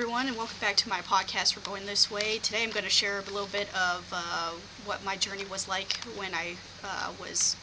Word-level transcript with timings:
everyone, 0.00 0.28
and 0.28 0.36
welcome 0.38 0.56
back 0.62 0.76
to 0.76 0.88
my 0.88 1.00
podcast 1.00 1.54
We're 1.54 1.62
Going 1.62 1.84
This 1.84 2.10
Way. 2.10 2.38
Today 2.38 2.62
I'm 2.62 2.70
going 2.70 2.84
to 2.84 2.90
share 2.90 3.18
a 3.18 3.22
little 3.30 3.50
bit 3.52 3.68
of 3.74 4.08
uh, 4.10 4.52
what 4.86 5.04
my 5.04 5.14
journey 5.14 5.44
was 5.44 5.68
like 5.68 5.92
when 6.16 6.32
I 6.32 6.54
uh, 6.82 7.12
was 7.20 7.54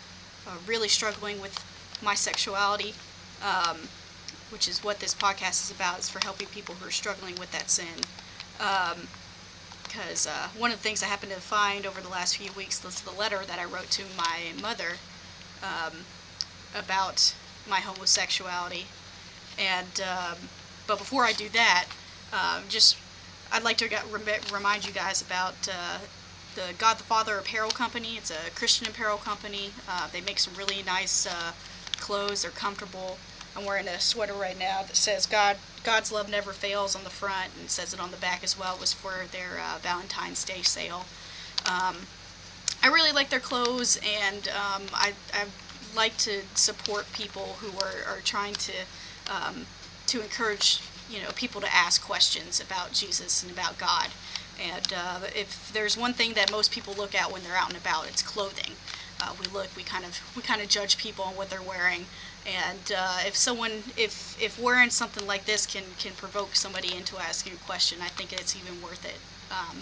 uh, 0.46 0.52
really 0.68 0.88
struggling 0.88 1.42
with 1.42 1.65
my 2.04 2.13
sexuality, 2.13 2.94
um, 3.44 3.78
which 4.52 4.68
is 4.68 4.84
what 4.84 5.00
this 5.00 5.15
podcast 5.15 5.63
is 5.63 5.71
about, 5.71 5.97
is 5.97 6.12
for 6.12 6.20
helping 6.23 6.46
people 6.50 6.76
who 6.76 6.87
are 6.87 6.92
struggling 6.92 7.33
with 7.40 7.51
that 7.54 7.72
sin. 7.72 8.05
Because 9.81 10.28
uh, 10.28 10.49
one 10.56 10.69
of 10.69 10.78
the 10.78 10.83
things 10.83 11.01
I 11.01 11.08
happened 11.08 11.31
to 11.31 11.42
find 11.42 11.88
over 11.88 12.01
the 12.01 12.10
last 12.10 12.38
few 12.38 12.51
weeks 12.51 12.83
was 12.83 13.01
the 13.01 13.10
letter 13.10 13.40
that 13.47 13.58
I 13.58 13.65
wrote 13.65 13.90
to 13.90 14.04
my 14.15 14.51
mother 14.62 14.97
um, 15.63 16.05
about 16.76 17.34
my 17.67 17.80
homosexuality. 17.80 18.85
And 19.58 20.02
um, 20.02 20.38
but 20.85 20.99
before 20.99 21.26
I 21.26 21.34
do 21.34 21.49
that, 21.49 21.88
um, 22.34 22.63
just 22.70 22.98
I'd 23.52 23.63
like 23.63 23.77
to 23.77 23.88
rem- 23.88 24.41
remind 24.54 24.85
you 24.85 24.94
guys 24.94 25.22
about 25.22 25.55
uh, 25.72 25.99
the 26.55 26.73
God 26.77 26.98
the 26.98 27.04
Father 27.04 27.38
Apparel 27.38 27.72
Company. 27.72 28.18
It's 28.18 28.31
a 28.31 28.52
Christian 28.55 28.88
apparel 28.88 29.18
company. 29.18 29.72
Uh, 29.88 30.08
they 30.12 30.22
make 30.22 30.40
some 30.40 30.54
really 30.55 30.84
nice 30.84 31.26
uh, 31.26 31.54
clothes. 31.98 32.41
They're 32.41 32.52
comfortable. 32.52 33.18
I'm 33.55 33.66
wearing 33.66 33.88
a 33.88 33.99
sweater 33.99 34.34
right 34.34 34.58
now 34.58 34.84
that 34.84 34.95
says 34.95 35.26
God 35.26 35.58
God's 35.84 36.12
love 36.12 36.30
never 36.30 36.52
fails 36.52 36.95
on 36.95 37.04
the 37.04 37.09
front 37.09 37.52
and 37.59 37.70
says 37.70 37.94
it 37.94 37.99
on 37.99 38.12
the 38.12 38.18
back 38.18 38.44
as 38.44 38.59
well. 38.59 38.76
It 38.76 38.82
was 38.82 38.94
for 38.94 39.26
their 39.32 39.59
uh, 39.59 39.77
Valentine's 39.80 40.44
Day 40.44 40.62
sale. 40.62 41.05
Um, 41.66 41.98
I 42.84 42.88
really 42.88 43.12
like 43.12 43.30
their 43.30 43.40
clothes, 43.40 43.99
and 44.05 44.49
um, 44.49 44.84
I, 44.94 45.13
I 45.34 45.46
like 45.96 46.18
to 46.18 46.41
support 46.54 47.12
people 47.13 47.55
who 47.59 47.77
are, 47.80 48.16
are 48.16 48.21
trying 48.21 48.54
to 48.54 48.73
um, 49.30 49.66
to 50.07 50.21
encourage 50.21 50.82
you 51.10 51.22
know 51.22 51.30
people 51.36 51.62
to 51.62 51.74
ask 51.74 52.02
questions 52.02 52.60
about 52.60 52.94
Jesus 52.94 53.44
and 53.44 53.52
about 53.52 53.78
God. 53.78 54.10
And 54.60 54.94
uh, 54.96 55.20
if 55.36 55.72
there's 55.72 55.96
one 55.96 56.14
thing 56.14 56.34
that 56.34 56.52
most 56.52 56.72
people 56.72 56.94
look 56.96 57.14
at 57.14 57.32
when 57.32 57.44
they're 57.44 57.55
out 57.55 57.70
and 57.70 57.77
about, 57.77 58.08
it's 58.08 58.24
clothing. 58.24 58.74
Uh, 59.22 59.34
we 59.40 59.48
look, 59.48 59.68
we 59.76 59.84
kind 59.84 60.05
of 60.05 60.20
we 60.36 60.41
kind 60.41 60.62
of 60.62 60.68
judge 60.68 60.98
people 60.98 61.26
on 61.26 61.36
what 61.36 61.49
they're 61.49 61.62
wearing, 61.62 62.05
and 62.46 62.94
uh, 62.96 63.20
if 63.26 63.36
someone 63.36 63.84
if 63.98 64.39
if 64.41 64.59
wearing 64.59 64.89
something 64.89 65.25
like 65.27 65.45
this 65.45 65.66
can 65.66 65.83
can 65.97 66.14
provoke 66.14 66.55
somebody 66.55 66.95
into 66.95 67.17
asking 67.17 67.53
a 67.53 67.58
question, 67.58 67.99
I 68.02 68.09
think 68.09 68.31
it's 68.33 68.55
even 68.55 68.81
worth 68.81 69.05
it. 69.05 69.19
Um, 69.52 69.81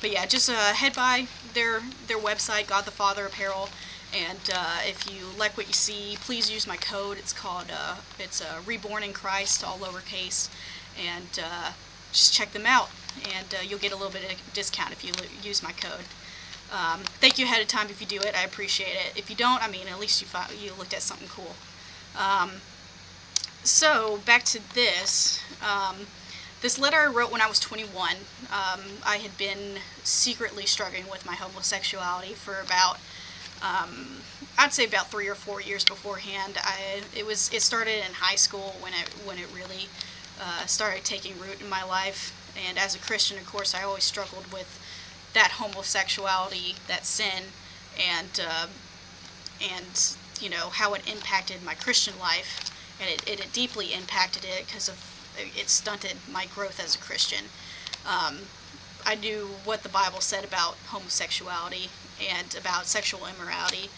but 0.00 0.10
yeah, 0.10 0.24
just 0.24 0.48
uh, 0.48 0.72
head 0.72 0.94
by 0.94 1.26
their 1.52 1.80
their 2.06 2.18
website, 2.18 2.68
God 2.68 2.84
the 2.84 2.90
Father 2.90 3.26
Apparel, 3.26 3.68
and 4.14 4.50
uh, 4.52 4.78
if 4.84 5.10
you 5.12 5.26
like 5.38 5.56
what 5.56 5.66
you 5.66 5.72
see, 5.72 6.16
please 6.20 6.50
use 6.50 6.66
my 6.66 6.76
code. 6.76 7.18
It's 7.18 7.32
called 7.32 7.66
uh, 7.72 7.96
it's 8.18 8.40
uh, 8.40 8.60
Reborn 8.66 9.02
in 9.02 9.12
Christ, 9.12 9.64
all 9.64 9.78
lowercase, 9.78 10.48
and 10.98 11.40
uh, 11.42 11.72
just 12.12 12.34
check 12.34 12.52
them 12.52 12.66
out, 12.66 12.90
and 13.36 13.54
uh, 13.54 13.62
you'll 13.62 13.78
get 13.78 13.92
a 13.92 13.96
little 13.96 14.12
bit 14.12 14.32
of 14.32 14.52
discount 14.52 14.92
if 14.92 15.04
you 15.04 15.12
use 15.42 15.62
my 15.62 15.72
code. 15.72 16.04
Um, 16.72 17.00
thank 17.20 17.38
you 17.38 17.46
ahead 17.46 17.60
of 17.60 17.68
time 17.68 17.88
if 17.88 18.00
you 18.00 18.06
do 18.06 18.20
it. 18.20 18.38
I 18.38 18.44
appreciate 18.44 18.94
it. 18.94 19.12
If 19.16 19.28
you 19.28 19.36
don't, 19.36 19.62
I 19.62 19.70
mean, 19.70 19.88
at 19.88 19.98
least 19.98 20.22
you 20.22 20.28
you 20.60 20.72
looked 20.78 20.94
at 20.94 21.02
something 21.02 21.28
cool. 21.28 21.54
Um, 22.18 22.60
so 23.62 24.20
back 24.24 24.44
to 24.44 24.74
this. 24.74 25.40
Um, 25.62 26.06
this 26.62 26.78
letter 26.78 26.98
I 26.98 27.06
wrote 27.06 27.32
when 27.32 27.40
I 27.40 27.48
was 27.48 27.58
21. 27.58 28.16
Um, 28.52 28.80
I 29.04 29.16
had 29.16 29.36
been 29.38 29.78
secretly 30.04 30.66
struggling 30.66 31.08
with 31.10 31.24
my 31.24 31.34
homosexuality 31.34 32.34
for 32.34 32.60
about 32.60 32.98
um, 33.62 34.22
I'd 34.58 34.72
say 34.72 34.84
about 34.84 35.10
three 35.10 35.28
or 35.28 35.34
four 35.34 35.60
years 35.60 35.84
beforehand. 35.84 36.58
I 36.62 37.02
it 37.16 37.26
was 37.26 37.52
it 37.52 37.62
started 37.62 37.98
in 38.06 38.14
high 38.14 38.36
school 38.36 38.76
when 38.80 38.92
it 38.92 39.08
when 39.24 39.38
it 39.38 39.46
really 39.54 39.88
uh, 40.40 40.66
started 40.66 41.04
taking 41.04 41.38
root 41.38 41.60
in 41.60 41.68
my 41.68 41.82
life. 41.82 42.36
And 42.68 42.78
as 42.78 42.94
a 42.94 42.98
Christian, 42.98 43.38
of 43.38 43.46
course, 43.46 43.74
I 43.74 43.82
always 43.82 44.04
struggled 44.04 44.52
with 44.52 44.78
that 45.34 45.52
homosexuality, 45.52 46.74
that 46.88 47.06
sin, 47.06 47.44
and 47.98 48.40
uh, 48.46 48.66
and 49.62 50.16
you 50.40 50.50
know 50.50 50.70
how 50.70 50.94
it 50.94 51.10
impacted 51.10 51.62
my 51.62 51.74
Christian 51.74 52.18
life, 52.18 52.70
and 53.00 53.08
it, 53.10 53.28
it, 53.28 53.40
it 53.40 53.52
deeply 53.52 53.92
impacted 53.92 54.44
it 54.44 54.66
because 54.66 54.88
of 54.88 54.98
it 55.38 55.68
stunted 55.68 56.16
my 56.30 56.46
growth 56.46 56.82
as 56.82 56.94
a 56.94 56.98
Christian. 56.98 57.46
Um, 58.06 58.40
I 59.06 59.14
knew 59.14 59.50
what 59.64 59.82
the 59.82 59.88
Bible 59.88 60.20
said 60.20 60.44
about 60.44 60.76
homosexuality 60.86 61.88
and 62.20 62.56
about 62.56 62.86
sexual 62.86 63.26
immorality. 63.26 63.90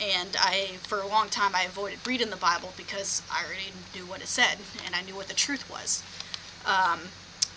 And 0.00 0.36
I, 0.38 0.76
for 0.82 1.00
a 1.00 1.06
long 1.06 1.28
time, 1.28 1.54
I 1.54 1.64
avoided 1.64 2.06
reading 2.06 2.30
the 2.30 2.36
Bible 2.36 2.72
because 2.76 3.22
I 3.30 3.44
already 3.44 3.72
knew 3.94 4.04
what 4.06 4.20
it 4.20 4.28
said 4.28 4.58
and 4.84 4.94
I 4.94 5.02
knew 5.02 5.14
what 5.14 5.28
the 5.28 5.34
truth 5.34 5.68
was. 5.70 6.02
Um, 6.64 7.00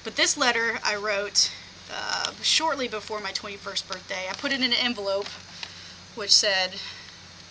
but 0.04 0.16
this 0.16 0.38
letter 0.38 0.80
I 0.84 0.96
wrote 0.96 1.52
uh, 1.94 2.32
shortly 2.42 2.88
before 2.88 3.20
my 3.20 3.32
21st 3.32 3.88
birthday. 3.88 4.28
I 4.30 4.34
put 4.34 4.52
it 4.52 4.62
in 4.62 4.64
an 4.64 4.74
envelope 4.74 5.28
which 6.16 6.32
said, 6.32 6.74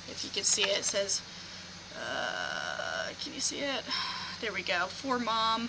if 0.08 0.22
you 0.24 0.30
can 0.30 0.44
see 0.44 0.62
it, 0.62 0.78
it 0.78 0.84
says, 0.84 1.22
uh, 1.96 3.08
can 3.22 3.34
you 3.34 3.40
see 3.40 3.60
it? 3.60 3.84
There 4.40 4.52
we 4.52 4.62
go. 4.62 4.86
For 4.86 5.18
mom, 5.18 5.68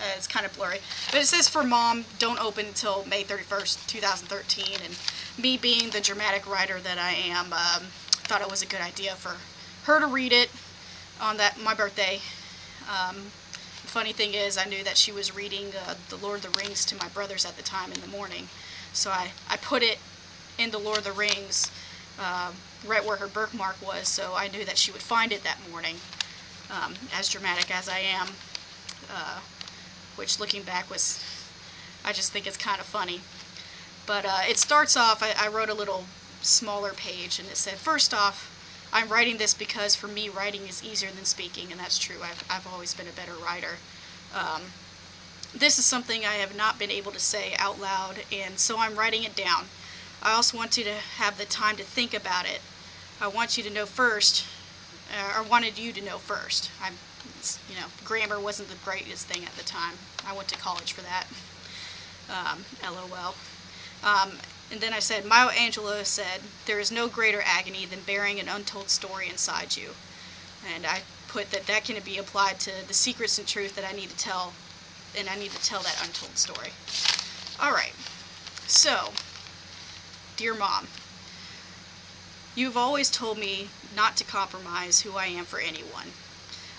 uh, 0.00 0.14
it's 0.16 0.26
kind 0.26 0.44
of 0.44 0.54
blurry, 0.56 0.78
but 1.10 1.20
it 1.20 1.26
says 1.26 1.48
for 1.48 1.64
mom, 1.64 2.04
don't 2.18 2.40
open 2.40 2.66
until 2.66 3.04
May 3.06 3.22
31st, 3.24 3.86
2013. 3.86 4.78
And 4.84 4.96
me 5.42 5.56
being 5.56 5.90
the 5.90 6.00
dramatic 6.00 6.50
writer 6.50 6.78
that 6.80 6.98
I 6.98 7.12
am, 7.12 7.52
um, 7.52 7.88
thought 8.26 8.40
it 8.40 8.50
was 8.50 8.62
a 8.62 8.66
good 8.66 8.80
idea 8.80 9.12
for 9.12 9.36
her 9.84 10.00
to 10.00 10.06
read 10.06 10.32
it 10.32 10.50
on 11.20 11.36
that 11.36 11.60
my 11.62 11.74
birthday. 11.74 12.20
Um, 12.90 13.16
funny 13.16 14.12
thing 14.12 14.34
is, 14.34 14.58
I 14.58 14.64
knew 14.64 14.84
that 14.84 14.96
she 14.96 15.12
was 15.12 15.34
reading 15.34 15.66
uh, 15.86 15.94
The 16.10 16.16
Lord 16.16 16.44
of 16.44 16.52
the 16.52 16.58
Rings 16.60 16.84
to 16.86 16.96
my 16.96 17.08
brothers 17.08 17.46
at 17.46 17.56
the 17.56 17.62
time 17.62 17.92
in 17.92 18.00
the 18.00 18.08
morning, 18.08 18.48
so 18.92 19.10
I, 19.10 19.30
I 19.48 19.56
put 19.56 19.82
it 19.82 19.98
in 20.58 20.70
The 20.70 20.78
Lord 20.78 20.98
of 20.98 21.04
the 21.04 21.12
Rings 21.12 21.70
uh, 22.20 22.50
right 22.86 23.04
where 23.04 23.16
her 23.16 23.28
birthmark 23.28 23.76
was, 23.86 24.08
so 24.08 24.34
I 24.36 24.48
knew 24.48 24.64
that 24.64 24.76
she 24.78 24.90
would 24.92 25.02
find 25.02 25.32
it 25.32 25.44
that 25.44 25.58
morning. 25.70 25.96
Um, 26.70 26.94
as 27.16 27.28
dramatic 27.28 27.70
as 27.70 27.88
I 27.88 27.98
am, 27.98 28.26
uh, 29.10 29.38
which 30.16 30.40
looking 30.40 30.62
back 30.62 30.90
was, 30.90 31.22
I 32.04 32.12
just 32.12 32.32
think 32.32 32.46
it's 32.46 32.56
kind 32.56 32.80
of 32.80 32.86
funny. 32.86 33.20
But 34.06 34.24
uh, 34.24 34.40
it 34.48 34.58
starts 34.58 34.96
off, 34.96 35.22
I, 35.22 35.34
I, 35.38 35.48
wrote 35.48 35.68
a 35.68 35.74
little 35.74 36.04
smaller 36.40 36.92
page 36.92 37.38
and 37.38 37.48
it 37.48 37.56
said, 37.56 37.74
First 37.74 38.14
off, 38.14 38.52
I'm 38.92 39.08
writing 39.08 39.36
this 39.36 39.52
because 39.52 39.94
for 39.94 40.06
me, 40.06 40.28
writing 40.28 40.62
is 40.62 40.84
easier 40.84 41.10
than 41.10 41.24
speaking, 41.24 41.70
and 41.70 41.80
that's 41.80 41.98
true. 41.98 42.16
I've, 42.22 42.44
I've 42.48 42.66
always 42.72 42.94
been 42.94 43.08
a 43.08 43.12
better 43.12 43.34
writer. 43.34 43.76
Um, 44.34 44.62
this 45.54 45.78
is 45.78 45.84
something 45.84 46.24
I 46.24 46.34
have 46.34 46.56
not 46.56 46.78
been 46.78 46.90
able 46.90 47.12
to 47.12 47.20
say 47.20 47.54
out 47.58 47.80
loud, 47.80 48.16
and 48.32 48.58
so 48.58 48.78
I'm 48.78 48.96
writing 48.96 49.24
it 49.24 49.34
down. 49.34 49.64
I 50.22 50.32
also 50.32 50.56
want 50.56 50.76
you 50.76 50.84
to 50.84 50.92
have 50.92 51.38
the 51.38 51.44
time 51.44 51.76
to 51.76 51.82
think 51.82 52.14
about 52.14 52.46
it. 52.46 52.60
I 53.20 53.28
want 53.28 53.56
you 53.56 53.64
to 53.64 53.70
know 53.70 53.86
first, 53.86 54.44
uh, 55.10 55.38
or 55.38 55.42
wanted 55.42 55.78
you 55.78 55.92
to 55.92 56.04
know 56.04 56.18
first. 56.18 56.70
I'm 56.82 56.94
you 57.68 57.76
know, 57.80 57.86
grammar 58.04 58.40
wasn't 58.40 58.68
the 58.68 58.76
greatest 58.84 59.26
thing 59.26 59.44
at 59.44 59.52
the 59.56 59.64
time. 59.64 59.94
I 60.26 60.34
went 60.34 60.48
to 60.48 60.58
college 60.58 60.92
for 60.92 61.02
that. 61.02 61.26
Um, 62.28 62.64
LOL. 62.82 63.34
Um, 64.02 64.32
and 64.70 64.80
then 64.80 64.92
I 64.92 64.98
said, 64.98 65.24
Maya 65.24 65.48
Angelou 65.50 66.04
said, 66.04 66.40
There 66.66 66.80
is 66.80 66.90
no 66.90 67.06
greater 67.08 67.42
agony 67.44 67.86
than 67.86 68.00
bearing 68.00 68.40
an 68.40 68.48
untold 68.48 68.90
story 68.90 69.28
inside 69.28 69.76
you. 69.76 69.90
And 70.74 70.84
I 70.84 71.02
put 71.28 71.50
that 71.50 71.66
that 71.66 71.84
can 71.84 72.02
be 72.02 72.18
applied 72.18 72.58
to 72.60 72.72
the 72.86 72.94
secrets 72.94 73.38
and 73.38 73.46
truth 73.46 73.76
that 73.76 73.84
I 73.84 73.92
need 73.92 74.10
to 74.10 74.16
tell, 74.16 74.54
and 75.16 75.28
I 75.28 75.36
need 75.36 75.52
to 75.52 75.62
tell 75.62 75.82
that 75.82 76.02
untold 76.04 76.36
story. 76.36 76.70
All 77.60 77.72
right. 77.72 77.92
So, 78.66 79.12
dear 80.36 80.54
mom, 80.54 80.88
you've 82.54 82.76
always 82.76 83.10
told 83.10 83.38
me 83.38 83.68
not 83.94 84.16
to 84.16 84.24
compromise 84.24 85.00
who 85.00 85.16
I 85.16 85.26
am 85.26 85.44
for 85.44 85.60
anyone. 85.60 86.08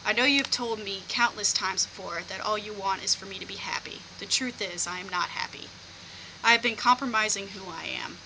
I 0.06 0.14
know 0.14 0.24
you've 0.24 0.52
told 0.52 0.80
me 0.80 1.04
countless 1.08 1.52
times 1.52 1.86
before 1.86 2.22
that 2.28 2.42
all 2.42 2.58
you 2.58 2.74
want 2.74 3.04
is 3.04 3.14
for 3.14 3.26
me 3.26 3.40
to 3.40 3.46
be 3.46 3.56
happy. 3.56 4.00
The 4.20 4.26
truth 4.26 4.62
is, 4.62 4.88
I 4.88 5.00
am 5.00 5.10
not 5.10 5.30
happy. 5.30 5.68
I 6.44 6.52
have 6.52 6.62
been 6.62 6.76
compromising 6.76 7.50
who 7.50 7.70
I 7.70 7.86
am. 7.86 8.18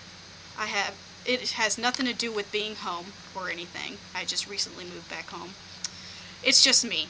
I 0.58 0.66
have 0.66 0.94
it 1.24 1.52
has 1.52 1.78
nothing 1.78 2.06
to 2.06 2.12
do 2.12 2.32
with 2.32 2.50
being 2.50 2.76
home 2.76 3.12
or 3.34 3.48
anything. 3.48 3.98
I 4.14 4.24
just 4.24 4.48
recently 4.48 4.84
moved 4.84 5.08
back 5.08 5.30
home. 5.30 5.54
It's 6.42 6.64
just 6.64 6.84
me. 6.84 7.08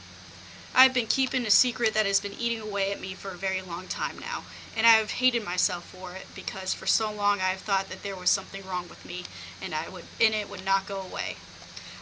I've 0.75 0.93
been 0.93 1.07
keeping 1.07 1.45
a 1.45 1.51
secret 1.51 1.93
that 1.93 2.05
has 2.05 2.19
been 2.19 2.33
eating 2.33 2.59
away 2.59 2.91
at 2.91 3.01
me 3.01 3.13
for 3.13 3.31
a 3.31 3.37
very 3.37 3.61
long 3.61 3.87
time 3.87 4.17
now, 4.19 4.43
and 4.75 4.87
I 4.87 4.93
have 4.93 5.11
hated 5.11 5.43
myself 5.43 5.85
for 5.85 6.15
it 6.15 6.25
because 6.35 6.73
for 6.73 6.87
so 6.87 7.11
long 7.11 7.39
I 7.39 7.49
have 7.49 7.61
thought 7.61 7.89
that 7.89 8.01
there 8.01 8.15
was 8.15 8.29
something 8.29 8.65
wrong 8.67 8.87
with 8.89 9.05
me 9.05 9.23
and 9.61 9.73
I 9.73 9.89
would 9.89 10.05
and 10.19 10.33
it 10.33 10.49
would 10.49 10.65
not 10.65 10.87
go 10.87 11.01
away. 11.01 11.35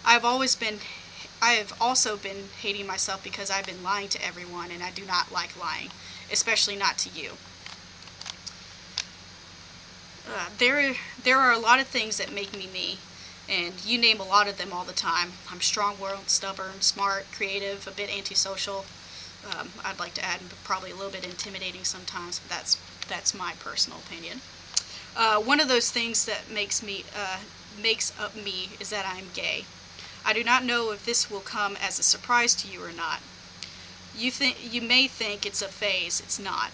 I've 0.06 0.25
always 0.25 0.56
been 0.56 0.80
I 1.41 1.53
have 1.53 1.73
also 1.81 2.17
been 2.17 2.49
hating 2.61 2.85
myself 2.85 3.23
because 3.23 3.49
I've 3.49 3.65
been 3.65 3.83
lying 3.83 4.09
to 4.09 4.23
everyone 4.23 4.69
and 4.71 4.83
I 4.83 4.91
do 4.91 5.03
not 5.05 5.31
like 5.31 5.59
lying, 5.59 5.89
especially 6.31 6.75
not 6.75 6.99
to 6.99 7.09
you. 7.09 7.31
Uh, 10.27 10.49
there, 10.59 10.95
there 11.23 11.39
are 11.39 11.51
a 11.51 11.57
lot 11.57 11.79
of 11.79 11.88
things 11.88 12.17
that 12.17 12.31
make 12.31 12.53
me 12.53 12.67
me, 12.71 12.99
and 13.49 13.83
you 13.83 13.97
name 13.97 14.19
a 14.19 14.23
lot 14.23 14.47
of 14.47 14.57
them 14.57 14.71
all 14.71 14.85
the 14.85 14.93
time. 14.93 15.31
I'm 15.49 15.61
strong 15.61 15.99
willed, 15.99 16.29
stubborn, 16.29 16.79
smart, 16.79 17.25
creative, 17.31 17.87
a 17.87 17.91
bit 17.91 18.15
antisocial. 18.15 18.85
um, 19.57 19.69
I'd 19.83 19.99
like 19.99 20.13
to 20.13 20.23
add, 20.23 20.41
probably 20.63 20.91
a 20.91 20.95
little 20.95 21.11
bit 21.11 21.25
intimidating 21.25 21.83
sometimes, 21.83 22.39
but 22.39 22.49
that's 22.49 22.77
that's 23.09 23.33
my 23.33 23.53
personal 23.59 23.99
opinion. 23.99 24.41
Uh, 25.17 25.41
one 25.41 25.59
of 25.59 25.67
those 25.67 25.91
things 25.91 26.25
that 26.25 26.49
makes 26.49 26.81
me 26.83 27.03
uh, 27.15 27.39
makes 27.81 28.17
up 28.19 28.35
me 28.35 28.69
is 28.79 28.91
that 28.91 29.05
I'm 29.05 29.25
gay. 29.33 29.65
I 30.23 30.33
do 30.33 30.44
not 30.44 30.63
know 30.63 30.91
if 30.91 31.06
this 31.06 31.29
will 31.29 31.39
come 31.39 31.75
as 31.75 31.97
a 31.97 32.03
surprise 32.03 32.53
to 32.56 32.68
you 32.68 32.83
or 32.83 32.91
not. 32.91 33.19
You 34.15 34.29
think 34.29 34.57
you 34.73 34.81
may 34.81 35.07
think 35.07 35.45
it's 35.45 35.62
a 35.62 35.68
phase. 35.68 36.19
It's 36.19 36.39
not. 36.39 36.71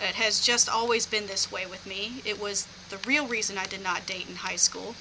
It 0.00 0.14
has 0.16 0.40
just 0.40 0.68
always 0.68 1.06
been 1.06 1.26
this 1.26 1.50
way 1.50 1.66
with 1.66 1.86
me. 1.86 2.22
It 2.24 2.40
was 2.40 2.66
the 2.88 2.98
real 2.98 3.26
reason 3.26 3.58
I 3.58 3.66
did 3.66 3.82
not 3.82 4.06
date 4.06 4.28
in 4.28 4.36
high 4.36 4.56
school. 4.56 4.94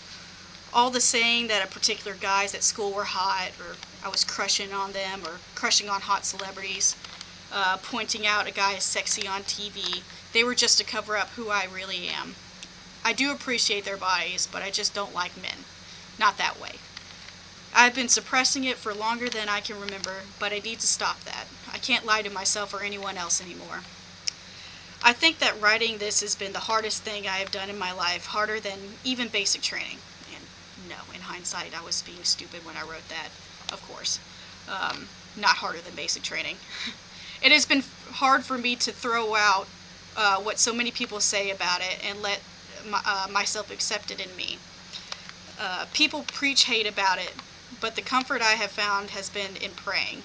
All 0.73 0.89
the 0.89 1.01
saying 1.01 1.47
that 1.47 1.63
a 1.63 1.67
particular 1.67 2.15
guys 2.15 2.53
at 2.55 2.63
school 2.63 2.91
were 2.91 3.03
hot, 3.03 3.51
or 3.59 3.75
I 4.03 4.09
was 4.09 4.23
crushing 4.23 4.71
on 4.73 4.93
them, 4.93 5.23
or 5.25 5.39
crushing 5.55 5.89
on 5.89 6.01
hot 6.01 6.25
celebrities, 6.25 6.95
uh, 7.51 7.77
pointing 7.77 8.25
out 8.25 8.47
a 8.47 8.51
guy 8.51 8.73
is 8.73 8.83
sexy 8.83 9.27
on 9.27 9.43
TV, 9.43 10.03
they 10.33 10.43
were 10.43 10.55
just 10.55 10.77
to 10.77 10.83
cover 10.83 11.17
up 11.17 11.29
who 11.29 11.49
I 11.49 11.65
really 11.65 12.07
am. 12.07 12.35
I 13.03 13.13
do 13.13 13.31
appreciate 13.31 13.83
their 13.83 13.97
bodies, 13.97 14.47
but 14.49 14.61
I 14.61 14.69
just 14.69 14.93
don't 14.93 15.13
like 15.13 15.35
men. 15.35 15.65
Not 16.17 16.37
that 16.37 16.59
way. 16.61 16.75
I've 17.73 17.95
been 17.95 18.09
suppressing 18.09 18.63
it 18.65 18.77
for 18.77 18.93
longer 18.93 19.29
than 19.29 19.47
I 19.49 19.61
can 19.61 19.79
remember, 19.79 20.23
but 20.39 20.51
I 20.51 20.59
need 20.59 20.79
to 20.79 20.87
stop 20.87 21.23
that. 21.23 21.47
I 21.71 21.77
can't 21.77 22.05
lie 22.05 22.21
to 22.21 22.29
myself 22.29 22.73
or 22.73 22.81
anyone 22.81 23.17
else 23.17 23.41
anymore. 23.41 23.81
I 25.03 25.13
think 25.13 25.39
that 25.39 25.59
writing 25.59 25.97
this 25.97 26.21
has 26.21 26.35
been 26.35 26.53
the 26.53 26.59
hardest 26.59 27.03
thing 27.03 27.25
I 27.25 27.37
have 27.37 27.51
done 27.51 27.69
in 27.69 27.79
my 27.79 27.91
life, 27.91 28.27
harder 28.27 28.59
than 28.59 28.97
even 29.03 29.29
basic 29.29 29.61
training. 29.61 29.97
And 30.33 30.43
no, 30.89 30.95
in 31.15 31.21
hindsight, 31.21 31.73
I 31.75 31.83
was 31.83 32.03
being 32.03 32.23
stupid 32.23 32.65
when 32.65 32.75
I 32.75 32.81
wrote 32.81 33.07
that, 33.09 33.29
of 33.73 33.81
course. 33.87 34.19
Um, 34.69 35.07
not 35.35 35.57
harder 35.57 35.79
than 35.79 35.95
basic 35.95 36.21
training. 36.21 36.57
it 37.41 37.51
has 37.51 37.65
been 37.65 37.83
hard 38.11 38.43
for 38.43 38.57
me 38.57 38.75
to 38.75 38.91
throw 38.91 39.33
out 39.35 39.67
uh, 40.15 40.37
what 40.37 40.59
so 40.59 40.73
many 40.73 40.91
people 40.91 41.19
say 41.19 41.49
about 41.49 41.81
it 41.81 41.97
and 42.05 42.21
let 42.21 42.41
my, 42.87 43.01
uh, 43.05 43.27
myself 43.31 43.71
accept 43.71 44.11
it 44.11 44.19
in 44.19 44.35
me. 44.35 44.57
Uh, 45.59 45.85
people 45.93 46.23
preach 46.23 46.65
hate 46.65 46.87
about 46.87 47.17
it, 47.17 47.33
but 47.79 47.95
the 47.95 48.01
comfort 48.01 48.41
I 48.41 48.53
have 48.53 48.71
found 48.71 49.11
has 49.11 49.29
been 49.29 49.55
in 49.55 49.71
praying, 49.71 50.23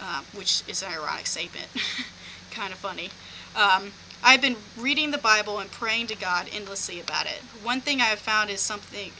uh, 0.00 0.22
which 0.34 0.62
is 0.66 0.82
an 0.82 0.92
ironic 0.92 1.26
statement. 1.26 1.68
kind 2.50 2.72
of 2.72 2.78
funny. 2.78 3.10
Um, 3.56 3.92
I've 4.22 4.40
been 4.40 4.56
reading 4.78 5.10
the 5.10 5.18
Bible 5.18 5.58
and 5.58 5.70
praying 5.70 6.06
to 6.08 6.16
God 6.16 6.48
endlessly 6.52 7.00
about 7.00 7.26
it. 7.26 7.42
One 7.62 7.80
thing 7.80 8.00
I 8.00 8.06
have 8.06 8.20
found 8.20 8.50
is 8.50 8.60
something 8.60 9.10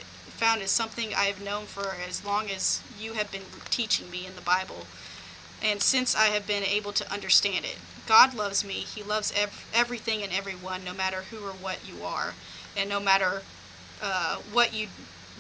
found 0.43 0.61
is 0.61 0.71
something 0.71 1.15
I 1.15 1.25
have 1.25 1.41
known 1.41 1.67
for 1.67 1.95
as 2.07 2.25
long 2.25 2.51
as 2.51 2.83
you 2.99 3.13
have 3.13 3.31
been 3.31 3.43
teaching 3.71 4.11
me 4.11 4.27
in 4.27 4.35
the 4.35 4.41
Bible, 4.41 4.87
and 5.63 5.81
since 5.81 6.17
I 6.17 6.27
have 6.27 6.47
been 6.47 6.65
able 6.65 6.93
to 6.93 7.13
understand 7.13 7.65
it. 7.65 7.79
God 8.09 8.35
loves 8.35 8.65
me. 8.65 8.75
He 8.75 9.05
loves 9.05 9.33
ev- 9.37 9.65
everything 9.73 10.23
and 10.23 10.33
everyone, 10.33 10.83
no 10.83 10.93
matter 10.93 11.23
who 11.31 11.45
or 11.45 11.53
what 11.53 11.87
you 11.87 12.03
are, 12.05 12.35
and 12.77 12.89
no 12.89 12.99
matter 12.99 13.43
uh, 14.03 14.39
what 14.53 14.75
you 14.75 14.89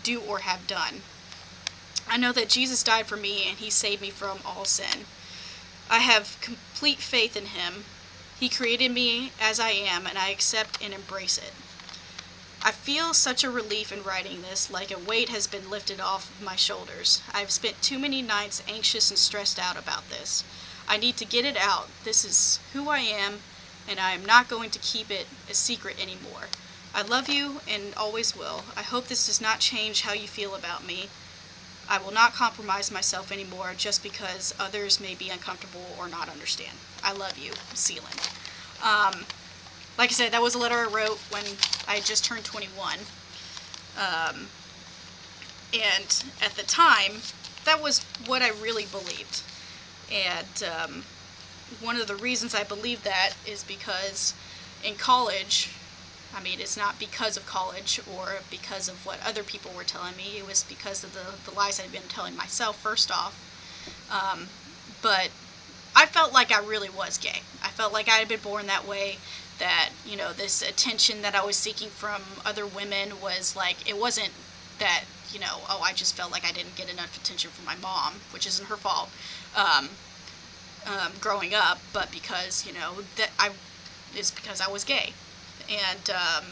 do 0.04 0.20
or 0.20 0.38
have 0.38 0.66
done. 0.68 1.02
I 2.12 2.18
know 2.18 2.32
that 2.32 2.50
Jesus 2.50 2.82
died 2.82 3.06
for 3.06 3.16
me 3.16 3.48
and 3.48 3.56
he 3.56 3.70
saved 3.70 4.02
me 4.02 4.10
from 4.10 4.40
all 4.44 4.66
sin. 4.66 5.06
I 5.88 6.00
have 6.00 6.36
complete 6.42 6.98
faith 6.98 7.38
in 7.38 7.46
him. 7.46 7.84
He 8.38 8.50
created 8.50 8.90
me 8.90 9.32
as 9.40 9.58
I 9.58 9.70
am 9.70 10.06
and 10.06 10.18
I 10.18 10.28
accept 10.28 10.76
and 10.84 10.92
embrace 10.92 11.38
it. 11.38 11.54
I 12.62 12.70
feel 12.70 13.14
such 13.14 13.42
a 13.42 13.50
relief 13.50 13.90
in 13.90 14.02
writing 14.02 14.42
this, 14.42 14.70
like 14.70 14.90
a 14.90 14.98
weight 14.98 15.30
has 15.30 15.46
been 15.46 15.70
lifted 15.70 16.02
off 16.02 16.38
my 16.38 16.54
shoulders. 16.54 17.22
I've 17.32 17.50
spent 17.50 17.80
too 17.80 17.98
many 17.98 18.20
nights 18.20 18.62
anxious 18.68 19.08
and 19.08 19.18
stressed 19.18 19.58
out 19.58 19.78
about 19.78 20.10
this. 20.10 20.44
I 20.86 20.98
need 20.98 21.16
to 21.16 21.24
get 21.24 21.46
it 21.46 21.56
out. 21.56 21.88
This 22.04 22.26
is 22.26 22.60
who 22.74 22.90
I 22.90 22.98
am, 22.98 23.38
and 23.88 23.98
I 23.98 24.10
am 24.10 24.26
not 24.26 24.50
going 24.50 24.68
to 24.68 24.78
keep 24.80 25.10
it 25.10 25.28
a 25.48 25.54
secret 25.54 25.96
anymore. 25.98 26.48
I 26.94 27.00
love 27.00 27.30
you 27.30 27.62
and 27.66 27.94
always 27.96 28.36
will. 28.36 28.64
I 28.76 28.82
hope 28.82 29.06
this 29.06 29.24
does 29.24 29.40
not 29.40 29.60
change 29.60 30.02
how 30.02 30.12
you 30.12 30.28
feel 30.28 30.54
about 30.54 30.86
me. 30.86 31.08
I 31.92 31.98
will 31.98 32.10
not 32.10 32.32
compromise 32.32 32.90
myself 32.90 33.30
anymore 33.30 33.74
just 33.76 34.02
because 34.02 34.54
others 34.58 34.98
may 34.98 35.14
be 35.14 35.28
uncomfortable 35.28 35.84
or 35.98 36.08
not 36.08 36.30
understand. 36.30 36.78
I 37.04 37.12
love 37.12 37.36
you, 37.36 37.52
Seelan. 37.74 38.16
Um, 38.82 39.26
like 39.98 40.08
I 40.08 40.14
said, 40.14 40.32
that 40.32 40.40
was 40.40 40.54
a 40.54 40.58
letter 40.58 40.74
I 40.74 40.86
wrote 40.86 41.18
when 41.28 41.44
I 41.86 42.00
just 42.00 42.24
turned 42.24 42.46
21. 42.46 42.96
Um, 43.98 44.46
and 45.74 46.24
at 46.42 46.52
the 46.56 46.62
time, 46.62 47.12
that 47.66 47.82
was 47.82 48.02
what 48.24 48.40
I 48.40 48.52
really 48.62 48.86
believed. 48.86 49.42
And 50.10 50.64
um, 50.64 51.02
one 51.82 51.96
of 51.96 52.06
the 52.06 52.16
reasons 52.16 52.54
I 52.54 52.64
believed 52.64 53.04
that 53.04 53.34
is 53.46 53.64
because 53.64 54.32
in 54.82 54.94
college, 54.94 55.68
I 56.34 56.42
mean, 56.42 56.60
it's 56.60 56.76
not 56.76 56.98
because 56.98 57.36
of 57.36 57.46
college 57.46 58.00
or 58.16 58.38
because 58.50 58.88
of 58.88 59.04
what 59.04 59.18
other 59.26 59.42
people 59.42 59.72
were 59.76 59.84
telling 59.84 60.16
me. 60.16 60.38
It 60.38 60.46
was 60.46 60.64
because 60.64 61.04
of 61.04 61.12
the, 61.12 61.50
the 61.50 61.56
lies 61.56 61.80
I'd 61.80 61.92
been 61.92 62.02
telling 62.08 62.36
myself, 62.36 62.78
first 62.80 63.10
off. 63.10 63.38
Um, 64.10 64.48
but 65.02 65.30
I 65.94 66.06
felt 66.06 66.32
like 66.32 66.52
I 66.52 66.60
really 66.60 66.88
was 66.88 67.18
gay. 67.18 67.42
I 67.62 67.68
felt 67.68 67.92
like 67.92 68.08
I 68.08 68.16
had 68.16 68.28
been 68.28 68.40
born 68.40 68.66
that 68.66 68.86
way, 68.86 69.18
that, 69.58 69.90
you 70.06 70.16
know, 70.16 70.32
this 70.32 70.62
attention 70.62 71.22
that 71.22 71.34
I 71.34 71.44
was 71.44 71.56
seeking 71.56 71.88
from 71.88 72.22
other 72.44 72.66
women 72.66 73.20
was 73.20 73.54
like, 73.54 73.88
it 73.88 73.98
wasn't 73.98 74.30
that, 74.78 75.04
you 75.32 75.38
know, 75.38 75.60
oh, 75.68 75.80
I 75.84 75.92
just 75.92 76.16
felt 76.16 76.32
like 76.32 76.44
I 76.44 76.52
didn't 76.52 76.76
get 76.76 76.90
enough 76.90 77.16
attention 77.16 77.50
from 77.50 77.66
my 77.66 77.76
mom, 77.76 78.14
which 78.32 78.46
isn't 78.46 78.68
her 78.68 78.76
fault, 78.76 79.10
um, 79.54 79.90
um, 80.86 81.12
growing 81.20 81.54
up, 81.54 81.80
but 81.92 82.10
because, 82.10 82.66
you 82.66 82.72
know, 82.72 83.02
that 83.16 83.30
I, 83.38 83.50
it's 84.14 84.30
because 84.30 84.60
I 84.60 84.70
was 84.70 84.84
gay 84.84 85.12
and 85.72 86.10
um, 86.10 86.44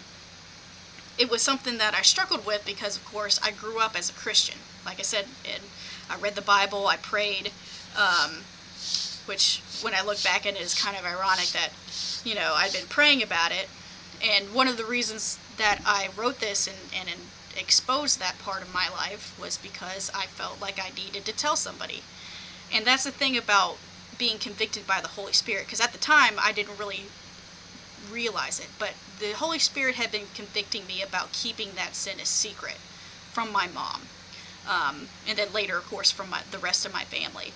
it 1.18 1.30
was 1.30 1.42
something 1.42 1.78
that 1.78 1.94
I 1.94 2.02
struggled 2.02 2.46
with 2.46 2.64
because, 2.64 2.96
of 2.96 3.04
course, 3.04 3.38
I 3.42 3.50
grew 3.50 3.78
up 3.78 3.96
as 3.96 4.08
a 4.08 4.14
Christian. 4.14 4.58
Like 4.86 4.98
I 4.98 5.02
said, 5.02 5.26
and 5.44 5.62
I 6.08 6.16
read 6.16 6.34
the 6.34 6.42
Bible, 6.42 6.86
I 6.86 6.96
prayed, 6.96 7.52
um, 7.96 8.44
which 9.26 9.62
when 9.82 9.94
I 9.94 10.02
look 10.02 10.22
back 10.22 10.46
at 10.46 10.54
it 10.54 10.60
is 10.60 10.74
kind 10.74 10.96
of 10.96 11.04
ironic 11.04 11.48
that, 11.48 11.70
you 12.24 12.34
know, 12.34 12.54
I'd 12.54 12.72
been 12.72 12.86
praying 12.88 13.22
about 13.22 13.52
it. 13.52 13.68
And 14.22 14.54
one 14.54 14.68
of 14.68 14.76
the 14.76 14.84
reasons 14.84 15.38
that 15.58 15.80
I 15.84 16.08
wrote 16.16 16.40
this 16.40 16.66
and, 16.66 16.76
and, 16.98 17.08
and 17.08 17.20
exposed 17.58 18.18
that 18.20 18.38
part 18.38 18.62
of 18.62 18.72
my 18.72 18.88
life 18.88 19.38
was 19.40 19.58
because 19.58 20.10
I 20.14 20.26
felt 20.26 20.60
like 20.60 20.78
I 20.78 20.90
needed 20.96 21.24
to 21.26 21.32
tell 21.32 21.56
somebody. 21.56 22.02
And 22.72 22.86
that's 22.86 23.04
the 23.04 23.10
thing 23.10 23.36
about 23.36 23.76
being 24.18 24.38
convicted 24.38 24.86
by 24.86 25.00
the 25.00 25.08
Holy 25.08 25.32
Spirit, 25.32 25.66
because 25.66 25.80
at 25.80 25.92
the 25.92 25.98
time 25.98 26.34
I 26.38 26.52
didn't 26.52 26.78
really 26.78 27.04
realize 28.12 28.60
it, 28.60 28.68
but 28.78 28.94
the 29.18 29.32
Holy 29.32 29.58
Spirit 29.58 29.96
had 29.96 30.10
been 30.10 30.26
convicting 30.34 30.86
me 30.86 31.02
about 31.02 31.32
keeping 31.32 31.74
that 31.74 31.94
sin 31.94 32.20
a 32.20 32.24
secret 32.24 32.78
from 33.32 33.52
my 33.52 33.66
mom. 33.66 34.02
Um, 34.68 35.08
and 35.28 35.38
then 35.38 35.52
later, 35.52 35.78
of 35.78 35.86
course, 35.86 36.10
from 36.10 36.30
my, 36.30 36.42
the 36.50 36.58
rest 36.58 36.84
of 36.84 36.92
my 36.92 37.04
family. 37.04 37.52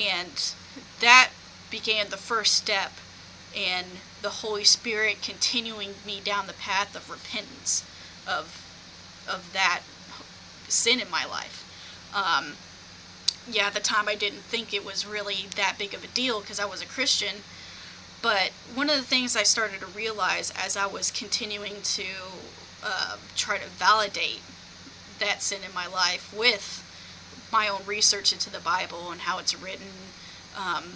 And 0.00 0.52
that 1.00 1.30
began 1.70 2.08
the 2.08 2.16
first 2.16 2.54
step 2.54 2.92
in 3.54 3.84
the 4.22 4.28
Holy 4.28 4.64
Spirit 4.64 5.22
continuing 5.22 5.90
me 6.06 6.20
down 6.22 6.46
the 6.46 6.52
path 6.52 6.94
of 6.94 7.10
repentance 7.10 7.84
of 8.26 8.62
of 9.28 9.52
that 9.52 9.80
sin 10.68 11.00
in 11.00 11.10
my 11.10 11.24
life. 11.24 11.64
Um, 12.14 12.52
yeah, 13.50 13.68
at 13.68 13.74
the 13.74 13.80
time 13.80 14.08
I 14.08 14.14
didn't 14.14 14.42
think 14.42 14.72
it 14.72 14.84
was 14.84 15.06
really 15.06 15.46
that 15.56 15.76
big 15.78 15.94
of 15.94 16.04
a 16.04 16.08
deal 16.08 16.40
because 16.40 16.60
I 16.60 16.64
was 16.64 16.82
a 16.82 16.86
Christian 16.86 17.36
but 18.22 18.50
one 18.74 18.90
of 18.90 18.96
the 18.96 19.02
things 19.02 19.36
I 19.36 19.42
started 19.42 19.80
to 19.80 19.86
realize 19.86 20.52
as 20.56 20.76
I 20.76 20.86
was 20.86 21.10
continuing 21.10 21.82
to 21.82 22.06
uh, 22.84 23.16
try 23.36 23.58
to 23.58 23.68
validate 23.68 24.40
that 25.18 25.42
sin 25.42 25.60
in 25.66 25.74
my 25.74 25.86
life 25.86 26.34
with 26.36 26.82
my 27.52 27.68
own 27.68 27.80
research 27.86 28.32
into 28.32 28.50
the 28.50 28.60
Bible 28.60 29.10
and 29.10 29.22
how 29.22 29.38
it's 29.38 29.60
written, 29.60 29.86
um, 30.56 30.94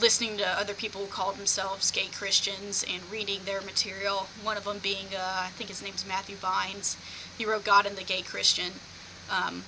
listening 0.00 0.36
to 0.38 0.46
other 0.46 0.74
people 0.74 1.00
who 1.00 1.06
call 1.06 1.32
themselves 1.32 1.90
gay 1.90 2.06
Christians 2.06 2.84
and 2.88 3.10
reading 3.10 3.40
their 3.44 3.60
material. 3.62 4.28
One 4.42 4.56
of 4.56 4.64
them 4.64 4.78
being, 4.78 5.06
uh, 5.16 5.42
I 5.44 5.48
think 5.48 5.70
his 5.70 5.82
name's 5.82 6.06
Matthew 6.06 6.36
Vines. 6.36 6.96
He 7.36 7.44
wrote 7.44 7.64
God 7.64 7.86
and 7.86 7.96
the 7.96 8.04
Gay 8.04 8.22
Christian. 8.22 8.72
Um, 9.30 9.64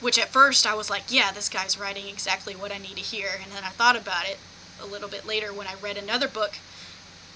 which 0.00 0.18
at 0.18 0.28
first 0.28 0.66
I 0.66 0.74
was 0.74 0.90
like, 0.90 1.04
yeah, 1.08 1.32
this 1.32 1.48
guy's 1.48 1.78
writing 1.78 2.06
exactly 2.06 2.54
what 2.54 2.72
I 2.72 2.78
need 2.78 2.96
to 2.96 3.02
hear. 3.02 3.30
And 3.42 3.50
then 3.52 3.64
I 3.64 3.70
thought 3.70 3.96
about 3.96 4.28
it 4.28 4.38
a 4.82 4.86
little 4.86 5.08
bit 5.08 5.26
later 5.26 5.52
when 5.52 5.66
I 5.66 5.74
read 5.74 5.96
another 5.96 6.28
book 6.28 6.58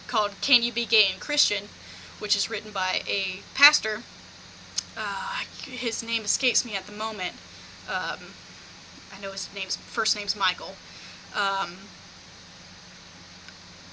called 0.06 0.32
Can 0.40 0.62
You 0.62 0.72
Be 0.72 0.84
Gay 0.84 1.08
and 1.10 1.20
Christian, 1.20 1.64
which 2.18 2.36
is 2.36 2.50
written 2.50 2.70
by 2.70 3.02
a 3.08 3.40
pastor. 3.54 4.02
Uh, 4.96 5.40
his 5.62 6.02
name 6.02 6.22
escapes 6.22 6.64
me 6.64 6.76
at 6.76 6.86
the 6.86 6.92
moment. 6.92 7.34
Um, 7.88 8.18
I 9.12 9.20
know 9.20 9.32
his 9.32 9.48
name's 9.54 9.76
first 9.76 10.16
name's 10.16 10.36
Michael. 10.36 10.74
Um, 11.34 11.76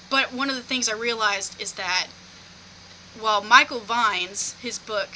but 0.09 0.33
one 0.33 0.49
of 0.49 0.55
the 0.55 0.61
things 0.61 0.89
I 0.89 0.93
realized 0.93 1.59
is 1.61 1.73
that 1.73 2.07
while 3.19 3.43
Michael 3.43 3.79
Vines, 3.79 4.55
his 4.61 4.79
book, 4.79 5.09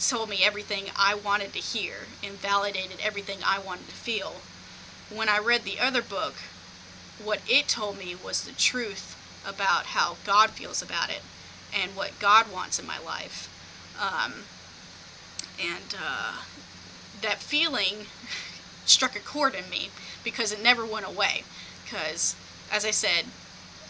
told 0.00 0.28
me 0.28 0.44
everything 0.44 0.86
I 0.96 1.14
wanted 1.14 1.52
to 1.52 1.58
hear 1.58 2.06
and 2.22 2.34
validated 2.34 2.98
everything 3.02 3.38
I 3.44 3.58
wanted 3.58 3.88
to 3.88 3.94
feel, 3.94 4.36
when 5.10 5.28
I 5.28 5.38
read 5.38 5.64
the 5.64 5.78
other 5.78 6.02
book, 6.02 6.34
what 7.22 7.40
it 7.48 7.68
told 7.68 7.98
me 7.98 8.14
was 8.14 8.44
the 8.44 8.52
truth 8.52 9.16
about 9.46 9.86
how 9.86 10.16
God 10.24 10.50
feels 10.50 10.82
about 10.82 11.10
it 11.10 11.22
and 11.78 11.96
what 11.96 12.18
God 12.18 12.50
wants 12.52 12.78
in 12.78 12.86
my 12.86 12.98
life. 12.98 13.50
Um, 14.00 14.32
and 15.60 15.94
uh, 16.02 16.42
that 17.22 17.38
feeling 17.38 18.06
struck 18.84 19.16
a 19.16 19.20
chord 19.20 19.54
in 19.54 19.68
me 19.70 19.90
because 20.22 20.52
it 20.52 20.62
never 20.62 20.84
went 20.84 21.06
away. 21.06 21.44
Because, 21.84 22.34
as 22.72 22.84
I 22.84 22.90
said, 22.90 23.26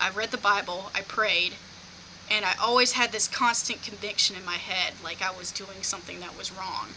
I 0.00 0.11
read 0.11 0.31
the 0.31 0.37
Bible, 0.38 0.90
I 0.95 1.02
prayed, 1.02 1.54
and 2.31 2.45
I 2.45 2.54
always 2.61 2.93
had 2.93 3.12
this 3.12 3.28
constant 3.28 3.83
conviction 3.83 4.37
in 4.37 4.45
my 4.45 4.57
head 4.57 4.95
like 5.02 5.23
I 5.23 5.31
was 5.31 5.52
doing 5.52 5.83
something 5.83 6.21
that 6.21 6.37
was 6.37 6.52
wrong. 6.52 6.88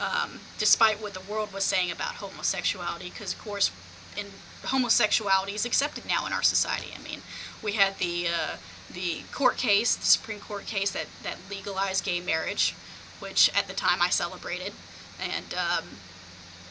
Um, 0.00 0.40
despite 0.58 1.02
what 1.02 1.14
the 1.14 1.32
world 1.32 1.52
was 1.52 1.64
saying 1.64 1.90
about 1.90 2.14
homosexuality, 2.14 3.10
because 3.10 3.32
of 3.32 3.40
course, 3.40 3.72
in 4.16 4.26
homosexuality 4.64 5.54
is 5.54 5.64
accepted 5.64 6.06
now 6.06 6.26
in 6.26 6.32
our 6.32 6.42
society. 6.42 6.88
I 6.98 7.02
mean, 7.02 7.20
we 7.62 7.72
had 7.72 7.98
the 7.98 8.26
uh, 8.28 8.56
the 8.92 9.22
court 9.32 9.56
case, 9.56 9.96
the 9.96 10.06
Supreme 10.06 10.40
Court 10.40 10.66
case 10.66 10.90
that 10.92 11.06
that 11.22 11.36
legalized 11.50 12.04
gay 12.04 12.20
marriage, 12.20 12.74
which 13.20 13.50
at 13.56 13.66
the 13.68 13.74
time 13.74 14.00
I 14.00 14.08
celebrated, 14.08 14.72
and 15.20 15.54
um, 15.54 15.84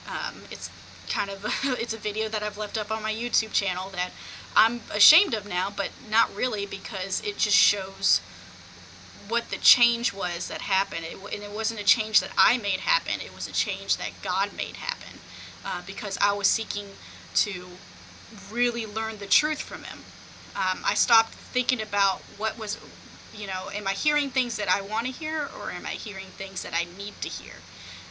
um, 0.08 0.36
it's 0.52 0.70
kind 1.10 1.30
of 1.30 1.46
it's 1.80 1.94
a 1.94 1.98
video 1.98 2.30
that 2.30 2.44
I've 2.44 2.58
left 2.58 2.78
up 2.78 2.92
on 2.92 3.04
my 3.04 3.14
YouTube 3.14 3.54
channel 3.54 3.90
that 3.90 4.12
I'm 4.56 4.82
ashamed 4.94 5.34
of 5.34 5.48
now, 5.48 5.72
but 5.76 5.90
not 6.10 6.34
really 6.36 6.66
because 6.66 7.22
it 7.26 7.38
just 7.38 7.58
shows 7.58 8.22
what 9.28 9.50
the 9.50 9.58
change 9.58 10.14
was 10.14 10.48
that 10.48 10.62
happened. 10.62 11.04
It, 11.04 11.18
and 11.34 11.44
it 11.44 11.52
wasn't 11.52 11.82
a 11.82 11.86
change 11.86 12.22
that 12.22 12.32
I 12.38 12.58
made 12.58 12.80
happen, 12.80 13.22
it 13.24 13.36
was 13.36 13.48
a 13.48 13.54
change 13.54 13.98
that 13.98 14.12
God 14.24 14.50
made 14.56 14.78
happen 14.78 15.20
uh, 15.66 15.82
because 15.86 16.18
I 16.22 16.34
was 16.34 16.48
seeking 16.48 16.86
to 17.44 17.66
really 18.52 18.86
learn 18.86 19.18
the 19.18 19.26
truth 19.26 19.62
from 19.62 19.84
Him. 19.84 20.00
Um, 20.56 20.80
I 20.86 20.96
stopped 20.96 21.34
thinking 21.34 21.82
about 21.82 22.20
what 22.38 22.58
was, 22.58 22.80
you 23.36 23.48
know, 23.48 23.70
am 23.74 23.88
I 23.88 23.94
hearing 23.94 24.30
things 24.30 24.58
that 24.58 24.70
I 24.70 24.82
want 24.82 25.06
to 25.06 25.12
hear 25.12 25.48
or 25.60 25.72
am 25.72 25.86
I 25.86 25.92
hearing 25.92 26.28
things 26.36 26.64
that 26.64 26.74
I 26.74 26.86
need 26.98 27.14
to 27.22 27.30
hear? 27.30 27.54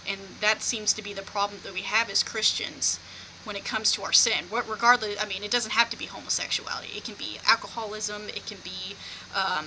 And 0.08 0.20
that 0.40 0.62
seems 0.62 0.92
to 0.94 1.02
be 1.02 1.12
the 1.12 1.22
problem 1.22 1.60
that 1.64 1.74
we 1.74 1.82
have 1.82 2.08
as 2.08 2.22
Christians 2.22 3.00
when 3.44 3.56
it 3.56 3.64
comes 3.64 3.92
to 3.92 4.02
our 4.02 4.12
sin. 4.12 4.44
What, 4.50 4.68
regardless, 4.68 5.16
I 5.22 5.26
mean, 5.26 5.42
it 5.42 5.50
doesn't 5.50 5.72
have 5.72 5.90
to 5.90 5.98
be 5.98 6.06
homosexuality. 6.06 6.96
It 6.96 7.04
can 7.04 7.14
be 7.14 7.38
alcoholism. 7.46 8.28
It 8.28 8.46
can 8.46 8.58
be 8.62 8.94
um, 9.34 9.66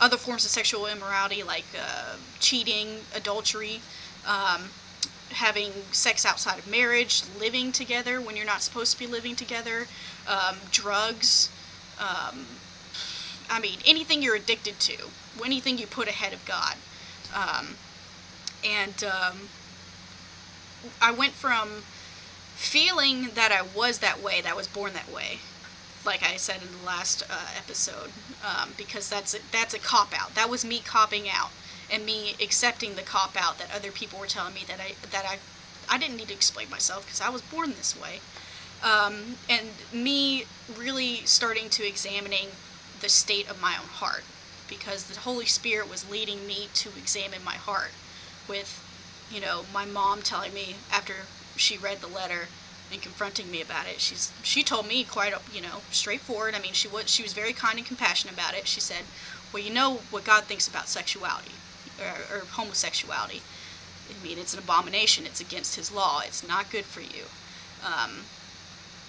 other 0.00 0.16
forms 0.16 0.44
of 0.44 0.50
sexual 0.50 0.86
immorality 0.86 1.42
like 1.42 1.66
uh, 1.78 2.16
cheating, 2.38 3.00
adultery, 3.14 3.80
um, 4.26 4.70
having 5.32 5.72
sex 5.92 6.24
outside 6.24 6.58
of 6.58 6.66
marriage, 6.66 7.22
living 7.38 7.72
together 7.72 8.20
when 8.20 8.36
you're 8.36 8.46
not 8.46 8.62
supposed 8.62 8.92
to 8.92 8.98
be 8.98 9.06
living 9.06 9.36
together, 9.36 9.86
um, 10.28 10.56
drugs. 10.70 11.50
Um, 11.98 12.46
I 13.50 13.60
mean, 13.60 13.78
anything 13.86 14.22
you're 14.22 14.36
addicted 14.36 14.78
to, 14.80 14.96
anything 15.44 15.78
you 15.78 15.86
put 15.86 16.08
ahead 16.08 16.32
of 16.32 16.44
God. 16.44 16.76
Um, 17.34 17.76
and 18.64 19.04
um, 19.04 19.48
I 21.00 21.12
went 21.12 21.32
from 21.32 21.82
feeling 22.54 23.30
that 23.34 23.52
I 23.52 23.62
was 23.76 23.98
that 23.98 24.22
way, 24.22 24.40
that 24.40 24.52
I 24.52 24.54
was 24.54 24.66
born 24.66 24.92
that 24.94 25.12
way, 25.12 25.38
like 26.04 26.22
I 26.22 26.36
said 26.36 26.62
in 26.62 26.68
the 26.80 26.86
last 26.86 27.22
uh, 27.28 27.48
episode, 27.56 28.10
um, 28.44 28.70
because 28.76 29.10
that's 29.10 29.34
a, 29.34 29.38
that's 29.52 29.74
a 29.74 29.78
cop 29.78 30.12
out. 30.18 30.34
That 30.34 30.48
was 30.48 30.64
me 30.64 30.80
copping 30.84 31.28
out 31.28 31.50
and 31.90 32.04
me 32.04 32.34
accepting 32.42 32.96
the 32.96 33.02
cop 33.02 33.36
out 33.40 33.58
that 33.58 33.74
other 33.74 33.90
people 33.90 34.18
were 34.18 34.26
telling 34.26 34.54
me 34.54 34.62
that 34.66 34.80
I 34.80 34.94
that 35.10 35.24
I 35.26 35.38
I 35.88 35.98
didn't 35.98 36.16
need 36.16 36.28
to 36.28 36.34
explain 36.34 36.68
myself 36.70 37.04
because 37.06 37.20
I 37.20 37.28
was 37.28 37.42
born 37.42 37.70
this 37.70 37.94
way, 38.00 38.20
um, 38.82 39.36
and 39.48 39.68
me 39.92 40.44
really 40.76 41.24
starting 41.26 41.68
to 41.70 41.86
examining 41.86 42.48
the 43.00 43.08
state 43.08 43.48
of 43.48 43.60
my 43.60 43.76
own 43.80 43.88
heart 43.88 44.24
because 44.68 45.04
the 45.04 45.20
Holy 45.20 45.46
Spirit 45.46 45.88
was 45.88 46.08
leading 46.10 46.46
me 46.46 46.68
to 46.74 46.88
examine 46.98 47.44
my 47.44 47.54
heart 47.54 47.92
with 48.48 48.82
you 49.30 49.40
know 49.40 49.64
my 49.72 49.84
mom 49.84 50.22
telling 50.22 50.52
me 50.52 50.76
after 50.90 51.14
she 51.56 51.78
read 51.78 52.00
the 52.00 52.08
letter 52.08 52.48
and 52.92 53.02
confronting 53.02 53.50
me 53.50 53.60
about 53.60 53.86
it. 53.86 54.00
She's 54.00 54.32
she 54.42 54.62
told 54.62 54.88
me 54.88 55.04
quite 55.04 55.34
you 55.52 55.60
know 55.60 55.82
straightforward. 55.92 56.54
I 56.56 56.60
mean, 56.60 56.72
she 56.72 56.88
was 56.88 57.08
she 57.08 57.22
was 57.22 57.32
very 57.32 57.52
kind 57.52 57.78
and 57.78 57.86
compassionate 57.86 58.34
about 58.34 58.54
it. 58.54 58.66
She 58.66 58.80
said, 58.80 59.04
"Well, 59.52 59.62
you 59.62 59.72
know 59.72 60.00
what 60.10 60.24
God 60.24 60.44
thinks 60.44 60.66
about 60.66 60.88
sexuality 60.88 61.52
or, 62.00 62.36
or 62.36 62.40
homosexuality. 62.40 63.42
I 64.08 64.24
mean, 64.24 64.38
it's 64.38 64.52
an 64.52 64.60
abomination. 64.60 65.26
It's 65.26 65.40
against 65.40 65.76
His 65.76 65.92
law. 65.92 66.22
It's 66.24 66.46
not 66.46 66.70
good 66.70 66.84
for 66.84 67.00
you." 67.00 67.24
Um, 67.84 68.24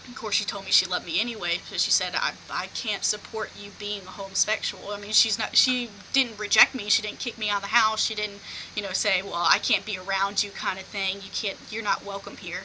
of 0.08 0.15
course, 0.15 0.36
she 0.36 0.46
told 0.46 0.63
me 0.63 0.72
she 0.72 0.86
loved 0.86 1.06
me 1.06 1.20
anyway, 1.20 1.60
because 1.63 1.84
she 1.84 1.91
said 1.91 2.13
I, 2.15 2.32
I 2.50 2.67
can't 2.67 3.03
support 3.03 3.51
you 3.62 3.72
being 3.77 4.01
a 4.03 4.12
homosexual. 4.12 4.91
I 4.91 5.00
mean, 5.00 5.12
she's 5.12 5.38
not 5.38 5.56
she 5.58 5.89
didn't 6.13 6.39
reject 6.39 6.74
me. 6.74 6.89
She 6.89 7.01
didn't 7.01 7.20
kick 7.20 7.38
me 7.38 7.50
out 7.50 7.58
of 7.58 7.63
the 7.63 7.75
house. 7.75 8.06
She 8.06 8.15
didn't, 8.15 8.39
you 8.75 8.82
know, 8.82 8.94
say, 8.94 9.22
well, 9.22 9.46
I 9.48 9.60
can't 9.60 9.86
be 9.86 9.98
around 9.98 10.44
you, 10.44 10.51
kind 10.51 10.79
of 10.79 10.86
thing. 10.86 11.15
You 11.17 11.29
can't. 11.34 11.58
You're 11.70 11.84
not 11.84 12.06
welcome 12.06 12.38
here 12.38 12.62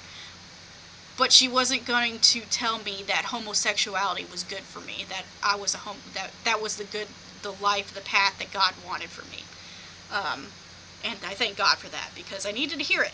but 1.18 1.32
she 1.32 1.48
wasn't 1.48 1.84
going 1.84 2.18
to 2.18 2.40
tell 2.50 2.78
me 2.78 3.04
that 3.06 3.26
homosexuality 3.26 4.26
was 4.30 4.42
good 4.44 4.60
for 4.62 4.80
me 4.80 5.04
that 5.08 5.24
i 5.42 5.54
was 5.54 5.74
a 5.74 5.78
home 5.78 5.98
that 6.14 6.30
that 6.44 6.60
was 6.60 6.76
the 6.76 6.84
good 6.84 7.08
the 7.42 7.52
life 7.52 7.92
the 7.94 8.00
path 8.00 8.38
that 8.38 8.52
god 8.52 8.74
wanted 8.86 9.08
for 9.08 9.24
me 9.30 9.42
um, 10.12 10.46
and 11.04 11.18
i 11.26 11.34
thank 11.34 11.56
god 11.56 11.78
for 11.78 11.88
that 11.88 12.10
because 12.14 12.46
i 12.46 12.52
needed 12.52 12.78
to 12.78 12.84
hear 12.84 13.02
it. 13.02 13.12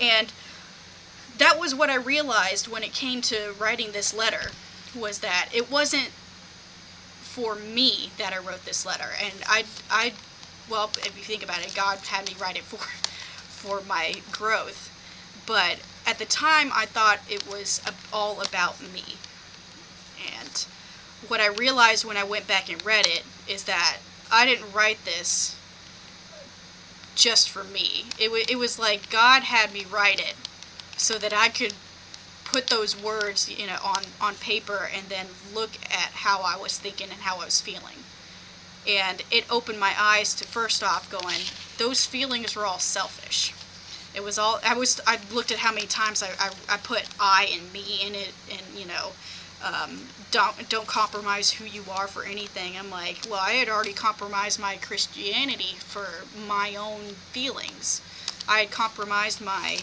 And 0.00 0.32
that 1.38 1.58
was 1.58 1.74
what 1.74 1.90
i 1.90 1.96
realized 1.96 2.68
when 2.68 2.82
it 2.82 2.92
came 2.92 3.20
to 3.22 3.54
writing 3.58 3.92
this 3.92 4.14
letter 4.14 4.50
was 4.94 5.20
that 5.20 5.48
it 5.54 5.70
wasn't 5.70 6.10
for 7.20 7.54
me 7.54 8.10
that 8.18 8.32
i 8.32 8.38
wrote 8.38 8.64
this 8.64 8.84
letter. 8.84 9.10
And 9.22 9.34
i 9.46 9.64
i 9.90 10.12
well 10.70 10.90
if 10.98 11.16
you 11.16 11.24
think 11.24 11.42
about 11.42 11.64
it 11.64 11.74
god 11.74 11.98
had 11.98 12.26
me 12.26 12.34
write 12.40 12.56
it 12.56 12.64
for 12.64 12.78
for 13.62 13.80
my 13.86 14.14
growth. 14.32 14.88
But 15.46 15.78
at 16.06 16.18
the 16.18 16.24
time 16.24 16.70
I 16.74 16.86
thought 16.86 17.20
it 17.30 17.46
was 17.48 17.80
all 18.12 18.40
about 18.40 18.80
me. 18.80 19.16
And 20.36 20.66
what 21.28 21.40
I 21.40 21.46
realized 21.46 22.04
when 22.04 22.16
I 22.16 22.24
went 22.24 22.46
back 22.46 22.70
and 22.70 22.84
read 22.84 23.06
it 23.06 23.22
is 23.48 23.64
that 23.64 23.98
I 24.30 24.46
didn't 24.46 24.72
write 24.72 25.04
this 25.04 25.56
just 27.14 27.50
for 27.50 27.64
me. 27.64 28.04
It, 28.18 28.26
w- 28.26 28.44
it 28.48 28.58
was 28.58 28.78
like 28.78 29.10
God 29.10 29.44
had 29.44 29.72
me 29.72 29.84
write 29.90 30.20
it 30.20 30.34
so 30.96 31.18
that 31.18 31.32
I 31.32 31.48
could 31.48 31.74
put 32.44 32.68
those 32.68 33.00
words, 33.00 33.48
you 33.48 33.66
know, 33.66 33.78
on, 33.84 34.02
on 34.20 34.34
paper 34.36 34.88
and 34.94 35.08
then 35.08 35.26
look 35.54 35.70
at 35.90 36.10
how 36.12 36.40
I 36.42 36.56
was 36.56 36.78
thinking 36.78 37.08
and 37.10 37.20
how 37.20 37.40
I 37.40 37.46
was 37.46 37.60
feeling. 37.60 38.04
And 38.88 39.22
it 39.30 39.44
opened 39.50 39.78
my 39.78 39.94
eyes 39.98 40.34
to 40.36 40.44
first 40.44 40.82
off 40.82 41.10
going, 41.10 41.38
those 41.78 42.04
feelings 42.04 42.56
were 42.56 42.66
all 42.66 42.78
selfish 42.78 43.52
it 44.14 44.22
was 44.22 44.38
all 44.38 44.60
I 44.64 44.74
was. 44.74 45.00
I 45.06 45.18
looked 45.32 45.50
at 45.50 45.58
how 45.58 45.72
many 45.72 45.86
times 45.86 46.22
I, 46.22 46.28
I, 46.38 46.50
I 46.68 46.76
put 46.76 47.04
I 47.18 47.48
and 47.52 47.72
me 47.72 48.00
in 48.06 48.14
it, 48.14 48.32
and 48.50 48.78
you 48.78 48.86
know, 48.86 49.12
um, 49.62 50.06
don't 50.30 50.68
don't 50.68 50.86
compromise 50.86 51.52
who 51.52 51.64
you 51.64 51.84
are 51.90 52.08
for 52.08 52.24
anything. 52.24 52.76
I'm 52.76 52.90
like, 52.90 53.26
well, 53.30 53.40
I 53.40 53.52
had 53.52 53.68
already 53.68 53.92
compromised 53.92 54.58
my 54.58 54.76
Christianity 54.76 55.76
for 55.78 56.06
my 56.48 56.74
own 56.74 57.14
feelings. 57.32 58.00
I 58.48 58.60
had 58.60 58.70
compromised 58.70 59.40
my 59.40 59.78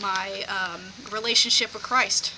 my 0.00 0.44
um, 0.48 0.80
relationship 1.10 1.74
with 1.74 1.82
Christ, 1.82 2.32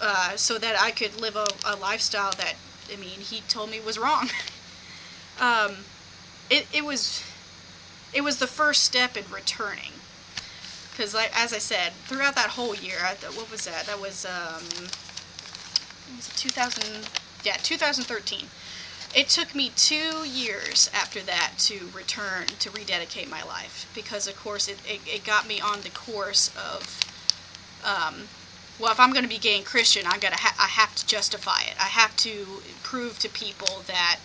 uh, 0.00 0.36
so 0.36 0.58
that 0.58 0.78
I 0.78 0.90
could 0.90 1.20
live 1.20 1.36
a, 1.36 1.46
a 1.64 1.76
lifestyle 1.76 2.32
that 2.32 2.54
I 2.92 2.96
mean 2.96 3.20
He 3.20 3.40
told 3.48 3.70
me 3.70 3.80
was 3.80 3.98
wrong. 3.98 4.28
um, 5.40 5.76
it 6.50 6.66
it 6.72 6.84
was 6.84 7.22
it 8.12 8.22
was 8.22 8.38
the 8.38 8.46
first 8.46 8.82
step 8.84 9.16
in 9.16 9.24
returning. 9.32 9.92
Because, 10.90 11.14
as 11.14 11.52
I 11.52 11.58
said, 11.58 11.92
throughout 12.06 12.36
that 12.36 12.48
whole 12.48 12.74
year, 12.74 12.96
I 13.02 13.14
what 13.36 13.50
was 13.50 13.66
that? 13.66 13.84
That 13.84 14.00
was 14.00 14.24
um, 14.24 14.88
was 16.14 16.28
it 16.28 16.36
2000? 16.36 17.08
Yeah, 17.44 17.56
2013. 17.62 18.46
It 19.14 19.28
took 19.28 19.54
me 19.54 19.70
two 19.76 20.28
years 20.28 20.90
after 20.92 21.20
that 21.20 21.52
to 21.58 21.88
return 21.94 22.46
to 22.58 22.70
rededicate 22.70 23.30
my 23.30 23.42
life 23.44 23.90
because, 23.94 24.26
of 24.26 24.36
course, 24.36 24.68
it, 24.68 24.78
it, 24.86 25.00
it 25.06 25.24
got 25.24 25.48
me 25.48 25.60
on 25.60 25.80
the 25.82 25.90
course 25.90 26.54
of, 26.56 27.00
um, 27.84 28.28
well, 28.78 28.92
if 28.92 29.00
I'm 29.00 29.12
going 29.12 29.22
to 29.22 29.28
be 29.28 29.38
gay 29.38 29.56
and 29.56 29.64
Christian, 29.64 30.02
I'm 30.06 30.20
gonna 30.20 30.36
ha- 30.36 30.56
I 30.58 30.66
have 30.66 30.94
to 30.96 31.06
justify 31.06 31.60
it. 31.62 31.74
I 31.80 31.84
have 31.88 32.14
to 32.18 32.60
prove 32.82 33.18
to 33.20 33.28
people 33.28 33.82
that 33.86 34.18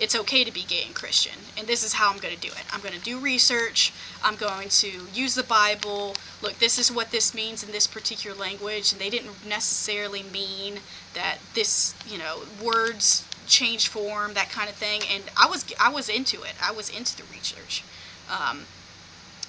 it's 0.00 0.14
okay 0.14 0.44
to 0.44 0.52
be 0.52 0.62
gay 0.62 0.82
and 0.86 0.94
Christian, 0.94 1.34
and 1.56 1.66
this 1.66 1.84
is 1.84 1.94
how 1.94 2.10
I'm 2.10 2.18
going 2.18 2.34
to 2.34 2.40
do 2.40 2.48
it. 2.48 2.64
I'm 2.72 2.80
going 2.80 2.94
to 2.94 3.00
do 3.00 3.18
research. 3.18 3.92
I'm 4.22 4.36
going 4.36 4.68
to 4.68 4.90
use 5.12 5.34
the 5.34 5.42
Bible. 5.44 6.14
Look, 6.42 6.58
this 6.58 6.78
is 6.78 6.90
what 6.90 7.10
this 7.10 7.34
means 7.34 7.62
in 7.62 7.70
this 7.70 7.86
particular 7.86 8.36
language, 8.36 8.92
and 8.92 9.00
they 9.00 9.10
didn't 9.10 9.46
necessarily 9.46 10.22
mean 10.22 10.80
that 11.14 11.38
this, 11.54 11.94
you 12.08 12.18
know, 12.18 12.40
words 12.62 13.24
change 13.46 13.88
form, 13.88 14.34
that 14.34 14.50
kind 14.50 14.68
of 14.68 14.74
thing. 14.74 15.02
And 15.12 15.24
I 15.36 15.46
was 15.46 15.64
I 15.80 15.90
was 15.90 16.08
into 16.08 16.42
it. 16.42 16.54
I 16.62 16.72
was 16.72 16.90
into 16.90 17.16
the 17.16 17.24
research. 17.32 17.84
Um, 18.30 18.64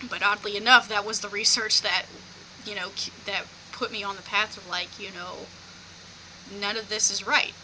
but 0.10 0.22
oddly 0.22 0.58
enough, 0.58 0.88
that 0.90 1.06
was 1.06 1.22
the 1.22 1.30
research 1.30 1.82
that, 1.82 2.06
you 2.66 2.76
know, 2.76 2.90
that 3.26 3.46
put 3.72 3.92
me 3.92 4.04
on 4.04 4.16
the 4.16 4.22
path 4.22 4.58
of 4.58 4.68
like, 4.70 5.00
you 5.00 5.10
know, 5.12 5.48
none 6.60 6.78
of 6.78 6.90
this 6.90 7.10
is 7.10 7.26
right. 7.26 7.54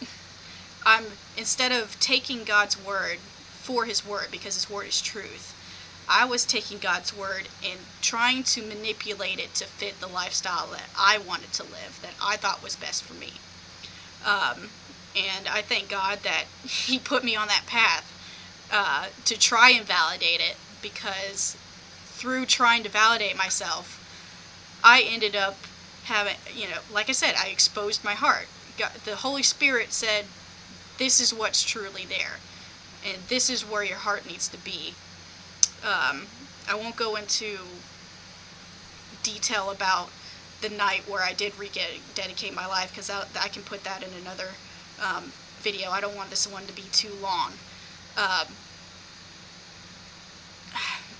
I'm 0.84 1.04
instead 1.36 1.72
of 1.72 1.98
taking 2.00 2.44
God's 2.44 2.82
word 2.82 3.18
for 3.18 3.84
his 3.84 4.06
word 4.06 4.28
because 4.30 4.54
his 4.54 4.68
word 4.68 4.88
is 4.88 5.00
truth. 5.00 5.54
I 6.08 6.24
was 6.24 6.44
taking 6.44 6.78
God's 6.78 7.16
word 7.16 7.48
and 7.64 7.78
trying 8.00 8.42
to 8.44 8.62
manipulate 8.62 9.38
it 9.38 9.54
to 9.54 9.64
fit 9.64 10.00
the 10.00 10.08
lifestyle 10.08 10.66
that 10.72 10.88
I 10.98 11.18
wanted 11.18 11.52
to 11.54 11.62
live, 11.62 12.00
that 12.02 12.14
I 12.22 12.36
thought 12.36 12.62
was 12.62 12.76
best 12.76 13.04
for 13.04 13.14
me. 13.14 13.32
Um, 14.24 14.68
and 15.16 15.48
I 15.48 15.62
thank 15.62 15.88
God 15.88 16.20
that 16.22 16.44
He 16.64 16.98
put 16.98 17.24
me 17.24 17.36
on 17.36 17.48
that 17.48 17.64
path 17.66 18.08
uh, 18.72 19.06
to 19.24 19.38
try 19.38 19.70
and 19.70 19.86
validate 19.86 20.40
it 20.40 20.56
because 20.82 21.56
through 22.06 22.46
trying 22.46 22.82
to 22.82 22.88
validate 22.88 23.36
myself, 23.36 23.98
I 24.82 25.02
ended 25.08 25.36
up 25.36 25.56
having, 26.04 26.34
you 26.54 26.68
know, 26.68 26.78
like 26.92 27.08
I 27.08 27.12
said, 27.12 27.34
I 27.38 27.48
exposed 27.48 28.04
my 28.04 28.14
heart. 28.14 28.48
God, 28.76 28.90
the 29.04 29.16
Holy 29.16 29.42
Spirit 29.42 29.92
said, 29.92 30.24
This 30.98 31.20
is 31.20 31.32
what's 31.32 31.62
truly 31.62 32.04
there, 32.04 32.38
and 33.04 33.22
this 33.28 33.50
is 33.50 33.62
where 33.62 33.82
your 33.82 33.98
heart 33.98 34.26
needs 34.26 34.48
to 34.48 34.58
be. 34.58 34.94
Um, 35.84 36.26
I 36.68 36.74
won't 36.74 36.96
go 36.96 37.16
into 37.16 37.58
detail 39.22 39.70
about 39.70 40.10
the 40.60 40.68
night 40.68 41.02
where 41.08 41.22
I 41.22 41.32
did 41.32 41.58
rededicate 41.58 42.54
my 42.54 42.66
life 42.66 42.90
because 42.90 43.10
I, 43.10 43.24
I, 43.40 43.48
can 43.48 43.62
put 43.62 43.82
that 43.84 44.02
in 44.02 44.10
another 44.20 44.48
um, 45.02 45.32
video. 45.60 45.90
I 45.90 46.00
don't 46.00 46.16
want 46.16 46.30
this 46.30 46.46
one 46.46 46.66
to 46.66 46.72
be 46.72 46.84
too 46.92 47.12
long. 47.20 47.52
Um, 48.16 48.46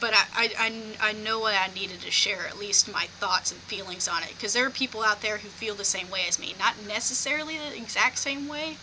but 0.00 0.14
I, 0.34 0.50
I, 0.58 1.10
I 1.10 1.12
know 1.12 1.46
I 1.46 1.70
needed 1.74 2.00
to 2.00 2.10
share, 2.10 2.46
at 2.46 2.58
least 2.58 2.92
my 2.92 3.04
thoughts 3.20 3.52
and 3.52 3.60
feelings 3.60 4.08
on 4.08 4.22
it. 4.24 4.30
Because 4.30 4.52
there 4.52 4.66
are 4.66 4.70
people 4.70 5.02
out 5.02 5.22
there 5.22 5.38
who 5.38 5.48
feel 5.48 5.74
the 5.74 5.84
same 5.84 6.10
way 6.10 6.24
as 6.28 6.40
me. 6.40 6.54
Not 6.58 6.74
necessarily 6.86 7.56
the 7.56 7.76
exact 7.76 8.18
same 8.18 8.48
way, 8.48 8.78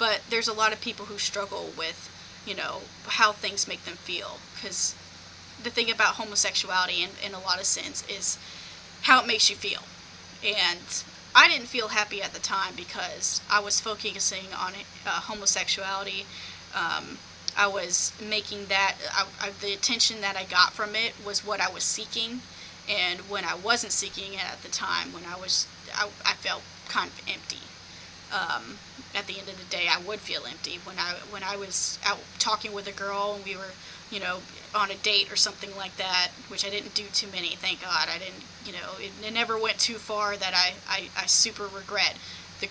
but 0.00 0.22
there's 0.30 0.48
a 0.48 0.52
lot 0.54 0.72
of 0.72 0.80
people 0.80 1.04
who 1.04 1.18
struggle 1.18 1.70
with, 1.76 2.10
you 2.46 2.54
know, 2.56 2.80
how 3.06 3.32
things 3.32 3.68
make 3.68 3.84
them 3.84 3.96
feel. 3.96 4.38
Because 4.54 4.94
the 5.62 5.68
thing 5.68 5.90
about 5.90 6.14
homosexuality 6.14 7.02
in, 7.02 7.10
in 7.24 7.34
a 7.34 7.38
lot 7.38 7.60
of 7.60 7.66
sense, 7.66 8.02
is 8.08 8.38
how 9.02 9.22
it 9.22 9.26
makes 9.26 9.50
you 9.50 9.56
feel. 9.56 9.82
And 10.42 11.04
I 11.36 11.48
didn't 11.48 11.66
feel 11.66 11.88
happy 11.88 12.22
at 12.22 12.32
the 12.32 12.40
time 12.40 12.72
because 12.76 13.42
I 13.50 13.60
was 13.60 13.78
focusing 13.78 14.46
on 14.58 14.72
uh, 15.06 15.10
homosexuality. 15.10 16.24
Um, 16.74 17.18
I 17.54 17.66
was 17.66 18.12
making 18.26 18.66
that 18.66 18.94
I, 19.12 19.26
I, 19.38 19.50
the 19.60 19.74
attention 19.74 20.22
that 20.22 20.34
I 20.34 20.44
got 20.44 20.72
from 20.72 20.96
it 20.96 21.12
was 21.26 21.44
what 21.44 21.60
I 21.60 21.68
was 21.70 21.84
seeking, 21.84 22.40
and 22.88 23.20
when 23.28 23.44
I 23.44 23.54
wasn't 23.54 23.92
seeking 23.92 24.32
it 24.32 24.44
at 24.44 24.62
the 24.62 24.68
time, 24.68 25.12
when 25.12 25.24
I 25.26 25.36
was 25.38 25.66
I, 25.94 26.08
I 26.24 26.34
felt 26.34 26.62
kind 26.88 27.10
of 27.10 27.20
empty. 27.28 27.58
Um, 28.32 28.78
at 29.14 29.26
the 29.26 29.38
end 29.38 29.48
of 29.48 29.58
the 29.58 29.64
day, 29.64 29.86
I 29.90 30.00
would 30.00 30.20
feel 30.20 30.46
empty 30.46 30.78
when 30.84 30.98
I 30.98 31.14
when 31.30 31.42
I 31.42 31.56
was 31.56 31.98
out 32.04 32.20
talking 32.38 32.72
with 32.72 32.86
a 32.86 32.92
girl 32.92 33.34
and 33.36 33.44
we 33.44 33.56
were 33.56 33.72
you 34.10 34.18
know, 34.18 34.38
on 34.74 34.90
a 34.90 34.96
date 34.96 35.32
or 35.32 35.36
something 35.36 35.74
like 35.76 35.96
that, 35.96 36.28
which 36.48 36.66
I 36.66 36.70
didn't 36.70 36.94
do 36.94 37.04
too 37.12 37.28
many, 37.32 37.50
thank 37.50 37.80
God. 37.80 38.08
I 38.08 38.18
didn't, 38.18 38.42
you 38.66 38.72
know, 38.72 38.98
it, 38.98 39.12
it 39.24 39.32
never 39.32 39.56
went 39.58 39.78
too 39.78 39.94
far 39.94 40.36
that 40.36 40.52
I, 40.54 40.74
I, 40.88 41.08
I 41.16 41.26
super 41.26 41.64
regret 41.64 42.16
the 42.60 42.68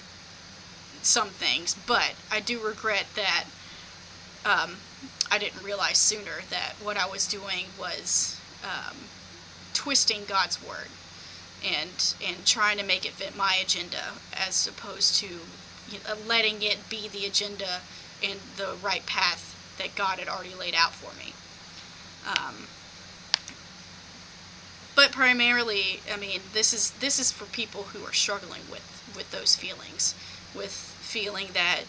some 1.02 1.30
things, 1.30 1.76
but 1.88 2.14
I 2.30 2.42
do 2.42 2.60
regret 2.60 3.06
that 3.16 3.46
um, 4.46 4.78
I 5.32 5.38
didn't 5.38 5.64
realize 5.64 5.98
sooner 5.98 6.42
that 6.50 6.74
what 6.84 6.98
I 6.98 7.08
was 7.08 7.26
doing 7.26 7.68
was 7.80 8.40
um, 8.64 8.98
twisting 9.74 10.26
God's 10.28 10.62
word 10.62 10.88
and 11.66 12.14
and 12.26 12.46
trying 12.46 12.78
to 12.78 12.86
make 12.86 13.06
it 13.06 13.12
fit 13.12 13.36
my 13.36 13.58
agenda 13.62 14.14
as 14.34 14.68
opposed 14.68 15.16
to 15.16 15.28
you 15.92 16.00
know, 16.08 16.16
letting 16.28 16.62
it 16.62 16.90
be 16.90 17.08
the 17.08 17.26
agenda 17.26 17.82
and 18.24 18.40
the 18.58 18.76
right 18.84 19.06
path 19.06 19.56
that 19.78 19.96
God 19.96 20.20
had 20.20 20.28
already 20.28 20.56
laid 20.56 20.76
out 20.76 20.94
for 20.94 21.16
me. 21.18 21.34
Um, 22.28 22.68
but 24.96 25.12
primarily, 25.12 26.02
I 26.14 26.18
mean, 26.18 26.42
this 26.54 26.74
is 26.74 26.92
this 27.00 27.20
is 27.20 27.32
for 27.32 27.46
people 27.46 27.84
who 27.84 28.04
are 28.06 28.14
struggling 28.14 28.62
with 28.70 28.86
with 29.16 29.32
those 29.32 29.56
feelings, 29.56 30.14
with 30.54 30.72
feeling 30.72 31.48
that 31.54 31.82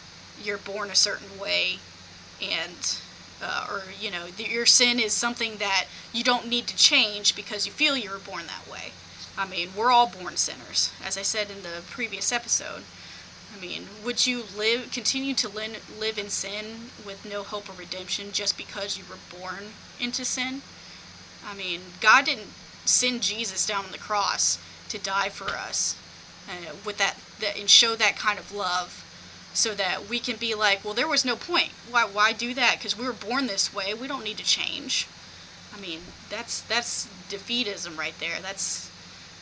you're 0.42 0.58
born 0.58 0.90
a 0.90 0.94
certain 0.94 1.38
way, 1.38 1.78
and 2.40 2.98
uh, 3.42 3.66
or 3.68 3.82
you 4.00 4.10
know 4.10 4.26
your 4.38 4.66
sin 4.66 5.00
is 5.00 5.12
something 5.12 5.56
that 5.56 5.86
you 6.12 6.22
don't 6.22 6.46
need 6.48 6.66
to 6.68 6.76
change 6.76 7.34
because 7.34 7.66
you 7.66 7.72
feel 7.72 7.96
you 7.96 8.10
were 8.10 8.18
born 8.18 8.44
that 8.46 8.70
way. 8.70 8.92
I 9.36 9.46
mean, 9.46 9.70
we're 9.76 9.90
all 9.90 10.06
born 10.06 10.36
sinners, 10.36 10.92
as 11.04 11.16
I 11.16 11.22
said 11.22 11.50
in 11.50 11.62
the 11.62 11.82
previous 11.88 12.30
episode. 12.30 12.82
I 13.56 13.60
mean, 13.60 13.88
would 14.04 14.26
you 14.26 14.44
live 14.56 14.90
continue 14.92 15.34
to 15.34 15.48
live 15.48 16.18
in 16.18 16.30
sin 16.30 16.90
with 17.04 17.26
no 17.28 17.42
hope 17.42 17.68
of 17.68 17.78
redemption 17.78 18.32
just 18.32 18.56
because 18.56 18.96
you 18.96 19.04
were 19.10 19.38
born 19.38 19.72
into 19.98 20.24
sin? 20.24 20.62
I 21.46 21.54
mean, 21.54 21.80
God 22.00 22.24
didn't 22.26 22.52
send 22.84 23.22
Jesus 23.22 23.66
down 23.66 23.84
on 23.84 23.92
the 23.92 23.98
cross 23.98 24.58
to 24.88 24.98
die 24.98 25.28
for 25.28 25.50
us 25.50 25.96
uh, 26.48 26.74
with 26.84 26.98
that, 26.98 27.16
that 27.40 27.58
and 27.58 27.68
show 27.68 27.94
that 27.96 28.16
kind 28.16 28.38
of 28.38 28.52
love 28.52 29.04
so 29.52 29.74
that 29.74 30.08
we 30.08 30.18
can 30.18 30.36
be 30.36 30.54
like, 30.54 30.84
well, 30.84 30.94
there 30.94 31.08
was 31.08 31.24
no 31.24 31.36
point. 31.36 31.70
Why 31.90 32.04
why 32.04 32.32
do 32.32 32.54
that? 32.54 32.76
Because 32.78 32.96
we 32.96 33.04
were 33.04 33.12
born 33.12 33.46
this 33.46 33.74
way. 33.74 33.94
We 33.94 34.06
don't 34.06 34.24
need 34.24 34.38
to 34.38 34.44
change. 34.44 35.06
I 35.76 35.80
mean, 35.80 36.00
that's 36.28 36.60
that's 36.62 37.08
defeatism 37.28 37.98
right 37.98 38.14
there. 38.20 38.38
That's 38.40 38.89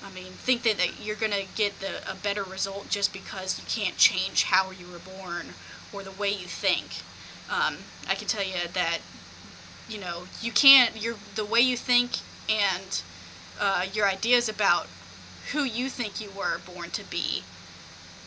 I 0.04 0.11
mean, 0.11 0.32
think 0.32 0.62
that, 0.62 0.78
that 0.78 1.00
you're 1.00 1.16
going 1.16 1.32
to 1.32 1.44
get 1.56 1.80
the, 1.80 2.11
a 2.11 2.14
better 2.14 2.44
result 2.44 2.88
just 2.88 3.12
because 3.12 3.58
you 3.58 3.64
can't 3.68 3.96
change 3.96 4.44
how 4.44 4.70
you 4.70 4.87
were 4.87 4.98
born 4.98 5.48
or 5.92 6.02
the 6.02 6.12
way 6.12 6.30
you 6.30 6.46
think. 6.46 7.02
Um, 7.50 7.78
I 8.08 8.14
can 8.14 8.28
tell 8.28 8.44
you 8.44 8.54
that, 8.72 8.98
you 9.88 9.98
know, 9.98 10.24
you 10.40 10.52
can't, 10.52 11.00
your 11.02 11.16
the 11.34 11.44
way 11.44 11.61
you 11.61 11.76
think 11.76 12.18
and 12.48 13.02
uh, 13.61 13.87
your 13.92 14.06
ideas 14.06 14.48
about 14.48 14.87
who 15.52 15.64
you 15.64 15.88
think 15.88 16.20
you 16.20 16.30
were 16.30 16.61
born 16.64 16.90
to 16.90 17.04
be 17.11 17.42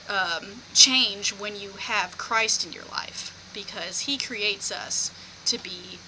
um, 0.10 0.64
change 0.74 1.30
when 1.30 1.56
you 1.56 1.72
have 1.72 2.18
Christ 2.18 2.66
in 2.66 2.74
your 2.74 2.84
life 2.86 3.50
because 3.54 4.02
He 4.02 4.18
creates 4.18 4.72
us 4.72 5.12
to 5.46 5.58
be, 5.58 6.00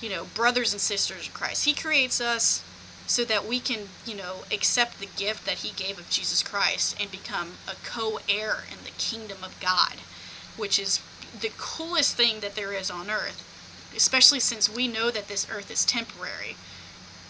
you 0.00 0.10
know, 0.10 0.24
brothers 0.34 0.72
and 0.72 0.80
sisters 0.80 1.26
of 1.26 1.34
Christ. 1.34 1.64
He 1.64 1.74
creates 1.74 2.20
us 2.20 2.62
so 3.06 3.24
that 3.24 3.46
we 3.46 3.60
can, 3.60 3.88
you 4.06 4.14
know, 4.14 4.44
accept 4.50 4.98
the 4.98 5.08
gift 5.16 5.44
that 5.46 5.58
he 5.58 5.70
gave 5.70 5.98
of 5.98 6.08
Jesus 6.08 6.42
Christ 6.42 6.96
and 7.00 7.10
become 7.10 7.52
a 7.68 7.74
co-heir 7.84 8.64
in 8.70 8.84
the 8.84 8.90
kingdom 8.96 9.38
of 9.42 9.58
God, 9.60 9.96
which 10.56 10.78
is 10.78 11.00
the 11.38 11.50
coolest 11.58 12.16
thing 12.16 12.40
that 12.40 12.54
there 12.54 12.72
is 12.72 12.90
on 12.90 13.10
earth, 13.10 13.44
especially 13.96 14.40
since 14.40 14.68
we 14.68 14.88
know 14.88 15.10
that 15.10 15.28
this 15.28 15.46
earth 15.50 15.70
is 15.70 15.84
temporary. 15.84 16.56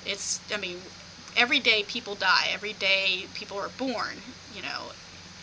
It's 0.06 0.40
I 0.52 0.58
mean, 0.58 0.82
every 1.36 1.58
day 1.58 1.82
people 1.82 2.14
die, 2.14 2.48
every 2.52 2.74
day 2.74 3.26
people 3.34 3.58
are 3.58 3.70
born, 3.70 4.18
you 4.54 4.62
know. 4.62 4.92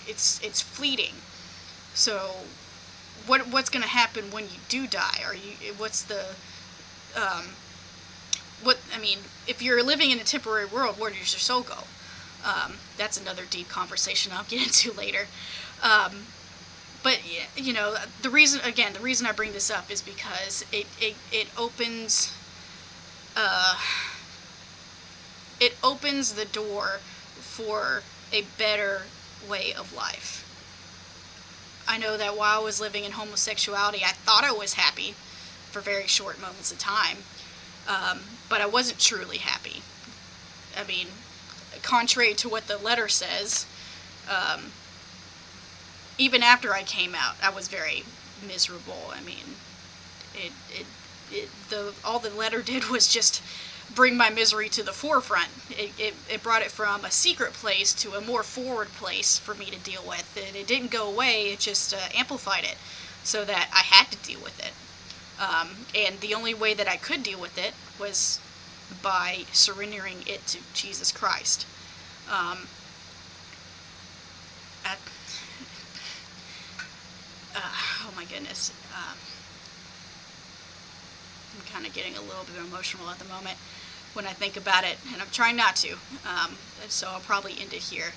It's 0.07 0.39
it's 0.43 0.61
fleeting. 0.61 1.15
So 1.93 2.35
what 3.27 3.47
what's 3.47 3.69
going 3.69 3.83
to 3.83 3.89
happen 3.89 4.31
when 4.31 4.45
you 4.45 4.59
do 4.69 4.87
die? 4.87 5.21
Are 5.25 5.35
you 5.35 5.73
what's 5.77 6.03
the 6.03 6.35
um, 7.15 7.49
what 8.63 8.79
I 8.95 8.99
mean, 8.99 9.19
if 9.47 9.61
you're 9.61 9.83
living 9.83 10.11
in 10.11 10.19
a 10.19 10.23
temporary 10.23 10.65
world, 10.65 10.99
where 10.99 11.09
does 11.09 11.33
your 11.33 11.39
soul 11.39 11.61
go? 11.61 11.83
Um, 12.43 12.73
that's 12.97 13.19
another 13.19 13.43
deep 13.49 13.69
conversation 13.69 14.31
I'll 14.33 14.43
get 14.43 14.61
into 14.67 14.91
later. 14.97 15.27
Um, 15.83 16.25
but 17.03 17.19
you 17.55 17.73
know, 17.73 17.95
the 18.21 18.29
reason 18.29 18.61
again, 18.61 18.93
the 18.93 18.99
reason 18.99 19.25
I 19.25 19.31
bring 19.31 19.53
this 19.53 19.71
up 19.71 19.89
is 19.91 20.01
because 20.01 20.65
it 20.71 20.87
it 20.99 21.15
it 21.31 21.47
opens. 21.57 22.33
Uh, 23.35 23.77
it 25.59 25.77
opens 25.83 26.33
the 26.33 26.45
door 26.45 26.99
for 27.39 28.01
a 28.33 28.43
better 28.57 29.03
way 29.47 29.73
of 29.73 29.93
life. 29.95 30.47
I 31.87 31.97
know 31.97 32.17
that 32.17 32.37
while 32.37 32.61
I 32.61 32.63
was 32.63 32.79
living 32.79 33.03
in 33.03 33.11
homosexuality, 33.11 34.03
I 34.03 34.11
thought 34.11 34.43
I 34.43 34.51
was 34.51 34.73
happy 34.73 35.13
for 35.71 35.81
very 35.81 36.07
short 36.07 36.41
moments 36.41 36.71
of 36.71 36.79
time. 36.79 37.17
Um, 37.91 38.21
but 38.47 38.61
I 38.61 38.65
wasn't 38.65 38.99
truly 38.99 39.37
happy. 39.37 39.81
I 40.77 40.85
mean, 40.85 41.07
contrary 41.81 42.33
to 42.35 42.47
what 42.47 42.67
the 42.67 42.77
letter 42.77 43.09
says, 43.09 43.65
um, 44.29 44.71
even 46.17 46.41
after 46.41 46.73
I 46.73 46.83
came 46.83 47.15
out, 47.15 47.35
I 47.43 47.49
was 47.49 47.67
very 47.67 48.03
miserable. 48.47 49.11
I 49.13 49.21
mean, 49.21 49.55
it, 50.33 50.53
it, 50.69 50.85
it 51.31 51.49
the 51.69 51.93
all 52.05 52.19
the 52.19 52.29
letter 52.29 52.61
did 52.73 52.85
was 52.85 53.07
just 53.07 53.43
bring 53.93 54.15
my 54.15 54.29
misery 54.29 54.69
to 54.69 54.83
the 54.83 54.93
forefront. 54.93 55.49
It, 55.69 55.91
it, 55.99 56.13
it 56.29 56.43
brought 56.43 56.61
it 56.61 56.71
from 56.71 57.03
a 57.03 57.11
secret 57.11 57.51
place 57.51 57.93
to 57.95 58.13
a 58.13 58.21
more 58.21 58.43
forward 58.43 58.87
place 58.89 59.37
for 59.37 59.53
me 59.53 59.65
to 59.65 59.79
deal 59.79 60.03
with. 60.07 60.41
And 60.47 60.55
it 60.55 60.65
didn't 60.65 60.91
go 60.91 61.09
away, 61.09 61.51
it 61.51 61.59
just 61.59 61.93
uh, 61.93 61.97
amplified 62.15 62.63
it 62.63 62.77
so 63.23 63.43
that 63.43 63.69
I 63.73 63.79
had 63.79 64.09
to 64.11 64.17
deal 64.17 64.39
with 64.39 64.57
it. 64.59 64.71
Um, 65.41 65.69
and 65.95 66.19
the 66.19 66.35
only 66.35 66.53
way 66.53 66.73
that 66.75 66.87
I 66.87 66.97
could 66.97 67.23
deal 67.23 67.41
with 67.41 67.57
it 67.57 67.73
was 67.99 68.39
by 69.01 69.45
surrendering 69.51 70.17
it 70.27 70.45
to 70.47 70.59
Jesus 70.73 71.11
Christ. 71.11 71.65
Um, 72.29 72.67
at, 74.85 74.99
goodness. 78.31 78.71
Um, 78.95 79.17
I'm 81.57 81.65
kind 81.73 81.85
of 81.85 81.93
getting 81.93 82.15
a 82.15 82.21
little 82.21 82.45
bit 82.45 82.55
emotional 82.63 83.09
at 83.09 83.19
the 83.19 83.25
moment 83.25 83.57
when 84.13 84.25
I 84.25 84.31
think 84.31 84.57
about 84.57 84.83
it, 84.83 84.97
and 85.11 85.21
I'm 85.21 85.29
trying 85.31 85.55
not 85.55 85.75
to. 85.77 85.93
Um, 86.25 86.55
so 86.87 87.07
I'll 87.09 87.19
probably 87.21 87.55
end 87.59 87.73
it 87.73 87.81
here 87.81 88.13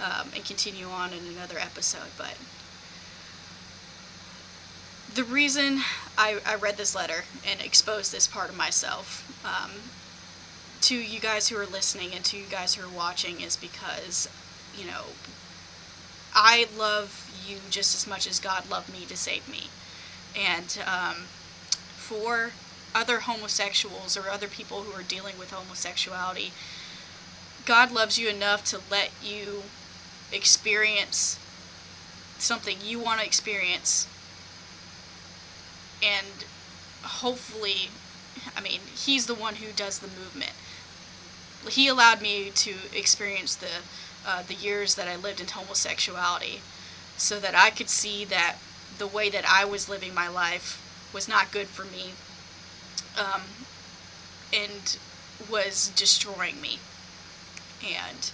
um, 0.00 0.28
and 0.34 0.44
continue 0.44 0.86
on 0.86 1.12
in 1.12 1.26
another 1.26 1.58
episode. 1.58 2.10
But 2.18 2.36
the 5.16 5.24
reason 5.24 5.80
I, 6.18 6.40
I 6.44 6.56
read 6.56 6.76
this 6.76 6.94
letter 6.94 7.24
and 7.48 7.60
exposed 7.62 8.12
this 8.12 8.26
part 8.28 8.50
of 8.50 8.56
myself 8.56 9.24
um, 9.46 9.70
to 10.82 10.94
you 10.94 11.20
guys 11.20 11.48
who 11.48 11.56
are 11.56 11.64
listening 11.64 12.10
and 12.14 12.22
to 12.26 12.36
you 12.36 12.44
guys 12.50 12.74
who 12.74 12.86
are 12.86 12.94
watching 12.94 13.40
is 13.40 13.56
because, 13.56 14.28
you 14.78 14.86
know, 14.86 15.04
I 16.34 16.66
love 16.76 17.32
you 17.48 17.56
just 17.70 17.94
as 17.94 18.06
much 18.06 18.28
as 18.28 18.38
God 18.38 18.68
loved 18.68 18.92
me 18.92 19.06
to 19.06 19.16
save 19.16 19.48
me. 19.48 19.68
And 20.38 20.78
um, 20.86 21.24
for 21.96 22.50
other 22.94 23.20
homosexuals 23.20 24.18
or 24.18 24.28
other 24.28 24.48
people 24.48 24.82
who 24.82 24.92
are 24.92 25.02
dealing 25.02 25.38
with 25.38 25.50
homosexuality, 25.50 26.52
God 27.64 27.90
loves 27.90 28.18
you 28.18 28.28
enough 28.28 28.64
to 28.66 28.80
let 28.90 29.12
you 29.24 29.62
experience 30.30 31.38
something 32.36 32.76
you 32.84 32.98
want 32.98 33.20
to 33.20 33.26
experience 33.26 34.06
and 36.02 36.44
hopefully 37.02 37.90
i 38.56 38.60
mean 38.60 38.80
he's 38.94 39.26
the 39.26 39.34
one 39.34 39.56
who 39.56 39.72
does 39.72 39.98
the 39.98 40.08
movement. 40.08 40.52
He 41.68 41.88
allowed 41.88 42.22
me 42.22 42.50
to 42.50 42.74
experience 42.94 43.56
the 43.56 43.82
uh, 44.26 44.42
the 44.42 44.54
years 44.54 44.94
that 44.94 45.08
i 45.08 45.16
lived 45.16 45.40
in 45.40 45.46
homosexuality 45.48 46.60
so 47.16 47.40
that 47.40 47.54
i 47.54 47.70
could 47.70 47.88
see 47.88 48.24
that 48.24 48.56
the 48.98 49.06
way 49.06 49.28
that 49.28 49.44
i 49.48 49.64
was 49.64 49.88
living 49.88 50.14
my 50.14 50.28
life 50.28 50.82
was 51.12 51.28
not 51.28 51.52
good 51.52 51.66
for 51.66 51.84
me 51.84 52.12
um, 53.18 53.42
and 54.52 54.98
was 55.50 55.92
destroying 55.94 56.60
me. 56.60 56.78
And 57.84 58.30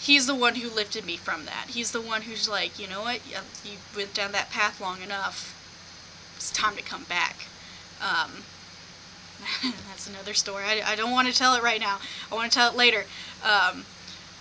he's 0.00 0.26
the 0.26 0.34
one 0.34 0.56
who 0.56 0.68
lifted 0.70 1.04
me 1.04 1.16
from 1.16 1.44
that. 1.46 1.66
He's 1.68 1.92
the 1.92 2.00
one 2.00 2.22
who's 2.22 2.48
like 2.48 2.78
you 2.78 2.86
know 2.86 3.02
what? 3.02 3.20
You 3.26 3.78
went 3.96 4.14
down 4.14 4.32
that 4.32 4.50
path 4.50 4.80
long 4.80 5.02
enough 5.02 5.54
it's 6.38 6.52
time 6.52 6.76
to 6.76 6.82
come 6.82 7.02
back. 7.04 7.46
Um, 8.00 8.44
that's 9.88 10.08
another 10.08 10.34
story. 10.34 10.62
I, 10.64 10.92
I 10.92 10.94
don't 10.94 11.10
want 11.10 11.26
to 11.26 11.34
tell 11.34 11.54
it 11.56 11.64
right 11.64 11.80
now. 11.80 11.98
I 12.30 12.36
want 12.36 12.50
to 12.50 12.56
tell 12.56 12.70
it 12.70 12.76
later. 12.76 13.04
Um, 13.44 13.84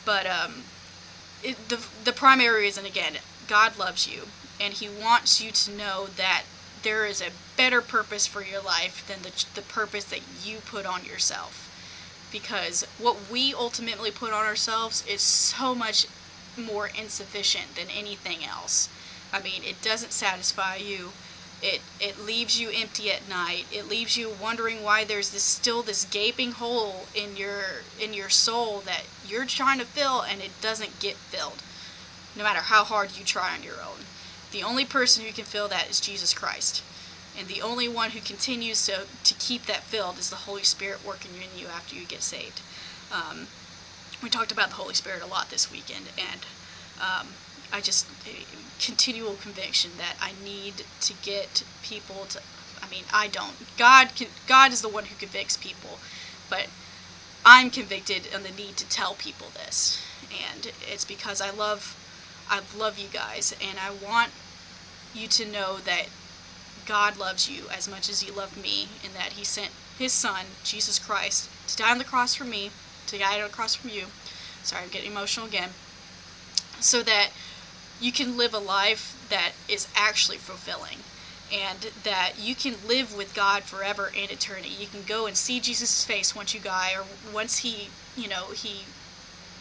but 0.05 0.27
um, 0.27 0.61
it, 1.43 1.69
the 1.69 1.83
the 2.03 2.13
primary 2.13 2.61
reason 2.61 2.85
again, 2.85 3.13
God 3.47 3.79
loves 3.79 4.07
you, 4.07 4.27
and 4.61 4.75
He 4.75 4.87
wants 4.87 5.41
you 5.41 5.49
to 5.51 5.71
know 5.71 6.07
that 6.17 6.43
there 6.83 7.07
is 7.07 7.19
a 7.19 7.31
better 7.57 7.81
purpose 7.81 8.27
for 8.27 8.43
your 8.43 8.61
life 8.61 9.03
than 9.07 9.23
the 9.23 9.45
the 9.55 9.63
purpose 9.63 10.03
that 10.05 10.21
you 10.45 10.59
put 10.59 10.85
on 10.85 11.03
yourself. 11.03 11.63
Because 12.31 12.83
what 12.99 13.31
we 13.31 13.55
ultimately 13.55 14.11
put 14.11 14.33
on 14.33 14.45
ourselves 14.45 15.03
is 15.07 15.21
so 15.21 15.73
much 15.73 16.05
more 16.55 16.89
insufficient 16.95 17.75
than 17.75 17.87
anything 17.89 18.45
else. 18.45 18.87
I 19.33 19.41
mean, 19.41 19.63
it 19.63 19.81
doesn't 19.81 20.11
satisfy 20.11 20.75
you 20.75 21.11
it 21.61 21.81
it 21.99 22.19
leaves 22.19 22.59
you 22.59 22.69
empty 22.69 23.11
at 23.11 23.27
night. 23.27 23.65
It 23.71 23.87
leaves 23.87 24.15
you 24.17 24.31
wondering 24.41 24.83
why 24.83 25.03
there's 25.03 25.31
this 25.31 25.43
still 25.43 25.81
this 25.81 26.05
gaping 26.05 26.51
hole 26.53 27.07
in 27.15 27.35
your 27.35 27.61
in 27.99 28.13
your 28.13 28.29
soul 28.29 28.81
that 28.81 29.03
you're 29.27 29.45
trying 29.45 29.79
to 29.79 29.85
fill 29.85 30.21
and 30.21 30.41
it 30.41 30.51
doesn't 30.61 30.99
get 30.99 31.15
filled. 31.15 31.63
No 32.35 32.43
matter 32.43 32.59
how 32.59 32.83
hard 32.83 33.17
you 33.17 33.25
try 33.25 33.55
on 33.55 33.63
your 33.63 33.81
own. 33.81 34.05
The 34.51 34.63
only 34.63 34.85
person 34.85 35.25
who 35.25 35.33
can 35.33 35.45
fill 35.45 35.67
that 35.67 35.89
is 35.89 35.99
Jesus 35.99 36.33
Christ. 36.33 36.83
And 37.37 37.47
the 37.47 37.61
only 37.61 37.87
one 37.87 38.11
who 38.11 38.19
continues 38.19 38.85
to, 38.87 39.05
to 39.23 39.33
keep 39.35 39.65
that 39.65 39.83
filled 39.83 40.17
is 40.17 40.29
the 40.29 40.47
Holy 40.47 40.63
Spirit 40.63 41.05
working 41.05 41.31
in 41.35 41.59
you 41.59 41.67
after 41.67 41.95
you 41.95 42.05
get 42.05 42.23
saved. 42.23 42.61
Um, 43.11 43.47
we 44.23 44.29
talked 44.29 44.51
about 44.51 44.69
the 44.69 44.75
Holy 44.75 44.95
Spirit 44.95 45.21
a 45.21 45.27
lot 45.27 45.49
this 45.51 45.71
weekend, 45.71 46.05
and 46.17 46.41
um, 46.99 47.27
I 47.71 47.81
just 47.81 48.07
eh, 48.25 48.43
continual 48.79 49.35
conviction 49.35 49.91
that 49.97 50.15
I 50.21 50.31
need 50.43 50.85
to 51.01 51.13
get 51.21 51.63
people 51.83 52.25
to. 52.29 52.41
I 52.81 52.89
mean, 52.89 53.03
I 53.13 53.27
don't. 53.27 53.55
God 53.77 54.15
can. 54.15 54.27
God 54.47 54.71
is 54.71 54.81
the 54.81 54.89
one 54.89 55.05
who 55.05 55.15
convicts 55.15 55.57
people, 55.57 55.99
but 56.49 56.67
I'm 57.45 57.69
convicted 57.69 58.29
on 58.35 58.43
the 58.43 58.51
need 58.51 58.77
to 58.77 58.87
tell 58.89 59.13
people 59.15 59.47
this, 59.53 60.01
and 60.51 60.71
it's 60.91 61.05
because 61.05 61.41
I 61.41 61.49
love, 61.49 61.95
I 62.49 62.61
love 62.77 62.99
you 62.99 63.07
guys, 63.11 63.55
and 63.61 63.77
I 63.79 63.91
want 63.91 64.31
you 65.13 65.27
to 65.27 65.45
know 65.45 65.77
that 65.77 66.07
God 66.85 67.17
loves 67.17 67.49
you 67.49 67.63
as 67.75 67.87
much 67.87 68.09
as 68.09 68.21
He 68.21 68.31
loved 68.31 68.61
me, 68.61 68.89
and 69.03 69.13
that 69.13 69.33
He 69.33 69.43
sent 69.43 69.71
His 69.97 70.13
Son, 70.13 70.45
Jesus 70.63 70.99
Christ, 70.99 71.49
to 71.67 71.77
die 71.77 71.91
on 71.91 71.97
the 71.97 72.03
cross 72.03 72.35
for 72.35 72.45
me, 72.45 72.71
to 73.07 73.17
die 73.17 73.37
on 73.41 73.47
the 73.47 73.53
cross 73.53 73.75
for 73.75 73.87
you. 73.87 74.05
Sorry, 74.63 74.83
I'm 74.83 74.89
getting 74.89 75.11
emotional 75.11 75.45
again. 75.45 75.69
So 76.79 77.01
that 77.03 77.29
you 77.99 78.11
can 78.11 78.37
live 78.37 78.53
a 78.53 78.59
life 78.59 79.25
that 79.29 79.51
is 79.67 79.87
actually 79.95 80.37
fulfilling 80.37 80.99
and 81.53 81.91
that 82.03 82.33
you 82.37 82.53
can 82.55 82.75
live 82.87 83.15
with 83.15 83.33
God 83.33 83.63
forever 83.63 84.11
in 84.13 84.29
eternity. 84.29 84.69
You 84.69 84.87
can 84.87 85.03
go 85.03 85.25
and 85.25 85.35
see 85.35 85.59
Jesus' 85.59 86.03
face 86.03 86.35
once 86.35 86.53
you 86.53 86.59
die 86.59 86.93
or 86.93 87.05
once 87.33 87.59
he, 87.59 87.87
you 88.15 88.27
know, 88.27 88.51
he 88.51 88.83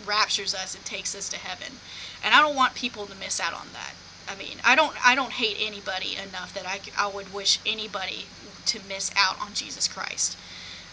raptures 0.04 0.54
us 0.54 0.74
and 0.74 0.84
takes 0.84 1.14
us 1.14 1.28
to 1.28 1.36
heaven. 1.36 1.78
And 2.24 2.34
I 2.34 2.40
don't 2.40 2.56
want 2.56 2.74
people 2.74 3.06
to 3.06 3.16
miss 3.16 3.40
out 3.40 3.54
on 3.54 3.68
that. 3.72 3.94
I 4.28 4.34
mean, 4.34 4.58
I 4.64 4.74
don't 4.74 4.94
I 5.06 5.14
don't 5.14 5.32
hate 5.32 5.56
anybody 5.60 6.16
enough 6.16 6.52
that 6.54 6.66
I, 6.66 6.80
I 6.98 7.06
would 7.08 7.32
wish 7.32 7.60
anybody 7.64 8.26
to 8.66 8.80
miss 8.88 9.12
out 9.16 9.40
on 9.40 9.54
Jesus 9.54 9.86
Christ. 9.86 10.36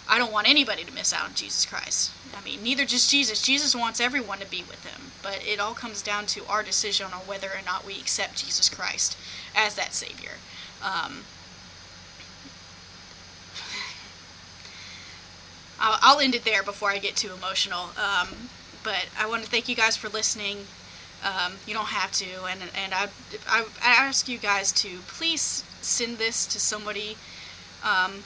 I 0.08 0.18
don't 0.18 0.32
want 0.32 0.50
anybody 0.50 0.84
to 0.84 0.94
miss 0.94 1.14
out 1.14 1.26
on 1.26 1.34
Jesus 1.34 1.66
Christ. 1.66 2.12
I 2.36 2.44
mean, 2.44 2.62
neither 2.64 2.86
just 2.86 3.10
Jesus. 3.10 3.42
Jesus 3.42 3.76
wants 3.76 4.00
everyone 4.00 4.40
to 4.40 4.46
be 4.46 4.64
with 4.64 4.86
him, 4.86 5.12
but 5.22 5.40
it 5.46 5.60
all 5.60 5.74
comes 5.74 6.02
down 6.02 6.26
to 6.28 6.46
our 6.48 6.64
decision 6.64 7.08
on 7.08 7.22
whether 7.22 7.48
or 7.48 7.62
not 7.66 7.86
we 7.86 7.94
accept 7.94 8.44
Jesus 8.44 8.70
Christ 8.70 9.18
as 9.56 9.76
that 9.76 9.94
Savior. 9.94 10.34
Um, 10.84 11.24
I'll, 15.80 16.20
end 16.20 16.36
it 16.36 16.44
there 16.44 16.64
before 16.64 16.90
I 16.90 16.98
get 16.98 17.16
too 17.16 17.32
emotional. 17.34 17.90
Um, 17.98 18.50
but 18.84 19.08
I 19.18 19.26
want 19.28 19.44
to 19.44 19.50
thank 19.50 19.70
you 19.70 19.76
guys 19.76 19.96
for 19.96 20.10
listening. 20.10 20.66
Um, 21.24 21.54
you 21.66 21.74
don't 21.74 21.88
have 21.88 22.12
to, 22.14 22.44
and 22.50 22.60
and 22.76 22.94
I, 22.94 23.08
I, 23.48 23.66
I 23.82 23.94
ask 23.94 24.28
you 24.28 24.38
guys 24.38 24.74
to 24.74 25.00
please 25.08 25.64
send 25.82 26.18
this 26.18 26.46
to 26.48 26.60
somebody 26.60 27.16
um, 27.82 28.24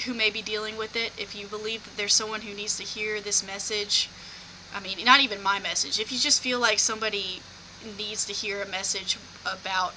who 0.00 0.14
may 0.14 0.30
be 0.30 0.42
dealing 0.42 0.76
with 0.76 0.96
it, 0.96 1.12
if 1.18 1.34
you 1.34 1.46
believe 1.46 1.84
that 1.84 1.96
there's 1.96 2.14
someone 2.14 2.42
who 2.42 2.54
needs 2.54 2.76
to 2.76 2.82
hear 2.82 3.20
this 3.20 3.46
message, 3.46 4.08
I 4.74 4.80
mean, 4.80 5.04
not 5.04 5.20
even 5.20 5.42
my 5.42 5.58
message, 5.58 5.98
if 5.98 6.12
you 6.12 6.18
just 6.18 6.40
feel 6.40 6.60
like 6.60 6.78
somebody 6.78 7.40
needs 7.98 8.24
to 8.26 8.32
hear 8.32 8.62
a 8.62 8.68
message 8.68 9.18
about, 9.44 9.94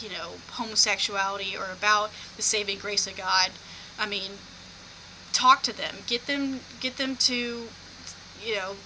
you 0.00 0.08
know, 0.10 0.32
homosexuality 0.52 1.56
or 1.56 1.70
about 1.72 2.10
the 2.36 2.42
saving 2.42 2.78
grace 2.78 3.06
of 3.06 3.16
God, 3.16 3.50
I 3.98 4.06
mean, 4.06 4.32
talk 5.32 5.62
to 5.64 5.76
them, 5.76 5.96
get 6.06 6.26
them, 6.26 6.60
get 6.80 6.96
them 6.96 7.16
to, 7.16 7.68
you 8.44 8.54
know, 8.54 8.76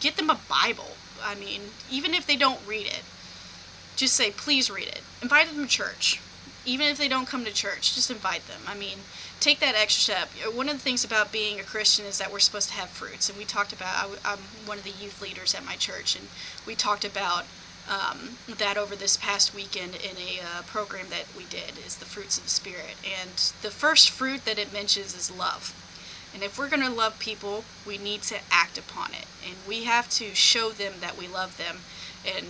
get 0.00 0.16
them 0.16 0.30
a 0.30 0.38
Bible. 0.48 0.92
I 1.22 1.34
mean, 1.34 1.62
even 1.90 2.14
if 2.14 2.26
they 2.26 2.36
don't 2.36 2.60
read 2.66 2.86
it, 2.86 3.02
just 3.96 4.14
say, 4.14 4.30
please 4.30 4.70
read 4.70 4.86
it. 4.86 5.02
Invite 5.22 5.48
them 5.48 5.62
to 5.62 5.66
church. 5.66 6.20
Even 6.64 6.88
if 6.88 6.98
they 6.98 7.08
don't 7.08 7.26
come 7.26 7.44
to 7.44 7.52
church, 7.52 7.94
just 7.94 8.10
invite 8.10 8.46
them. 8.46 8.60
I 8.66 8.74
mean, 8.74 8.98
take 9.40 9.60
that 9.60 9.74
extra 9.74 10.14
step. 10.14 10.28
One 10.54 10.68
of 10.68 10.76
the 10.76 10.82
things 10.82 11.04
about 11.04 11.32
being 11.32 11.58
a 11.58 11.62
Christian 11.62 12.04
is 12.04 12.18
that 12.18 12.32
we're 12.32 12.40
supposed 12.40 12.68
to 12.70 12.74
have 12.74 12.88
fruits, 12.88 13.28
and 13.28 13.38
we 13.38 13.44
talked 13.44 13.72
about. 13.72 14.18
I, 14.24 14.32
am 14.32 14.38
one 14.66 14.78
of 14.78 14.84
the 14.84 14.90
youth 14.90 15.22
leaders 15.22 15.54
at 15.54 15.64
my 15.64 15.76
church, 15.76 16.16
and 16.16 16.28
we 16.66 16.74
talked 16.74 17.04
about 17.04 17.44
um, 17.88 18.36
that 18.58 18.76
over 18.76 18.94
this 18.94 19.16
past 19.16 19.54
weekend 19.54 19.96
in 19.96 20.16
a 20.16 20.40
uh, 20.40 20.62
program 20.62 21.06
that 21.10 21.24
we 21.36 21.44
did. 21.44 21.78
Is 21.84 21.96
the 21.96 22.04
fruits 22.04 22.38
of 22.38 22.44
the 22.44 22.50
spirit, 22.50 22.96
and 23.04 23.52
the 23.62 23.70
first 23.70 24.10
fruit 24.10 24.44
that 24.44 24.58
it 24.58 24.72
mentions 24.72 25.16
is 25.16 25.30
love. 25.30 25.74
And 26.34 26.42
if 26.42 26.58
we're 26.58 26.68
going 26.68 26.82
to 26.82 26.90
love 26.90 27.18
people, 27.18 27.64
we 27.86 27.96
need 27.96 28.22
to 28.24 28.36
act 28.50 28.76
upon 28.76 29.12
it, 29.12 29.26
and 29.46 29.56
we 29.66 29.84
have 29.84 30.10
to 30.10 30.34
show 30.34 30.70
them 30.70 30.94
that 31.00 31.16
we 31.16 31.26
love 31.26 31.56
them, 31.56 31.78
and 32.26 32.46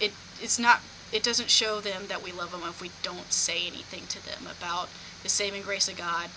it 0.00 0.12
it's 0.40 0.58
not. 0.58 0.80
It 1.12 1.22
doesn't 1.22 1.50
show 1.50 1.80
them 1.80 2.04
that 2.08 2.22
we 2.22 2.32
love 2.32 2.52
them 2.52 2.62
if 2.64 2.82
we 2.82 2.90
don't 3.02 3.32
say 3.32 3.66
anything 3.66 4.06
to 4.08 4.24
them 4.24 4.46
about 4.46 4.88
the 5.22 5.28
saving 5.28 5.62
grace 5.62 5.88
of 5.88 5.96
God, 5.96 6.28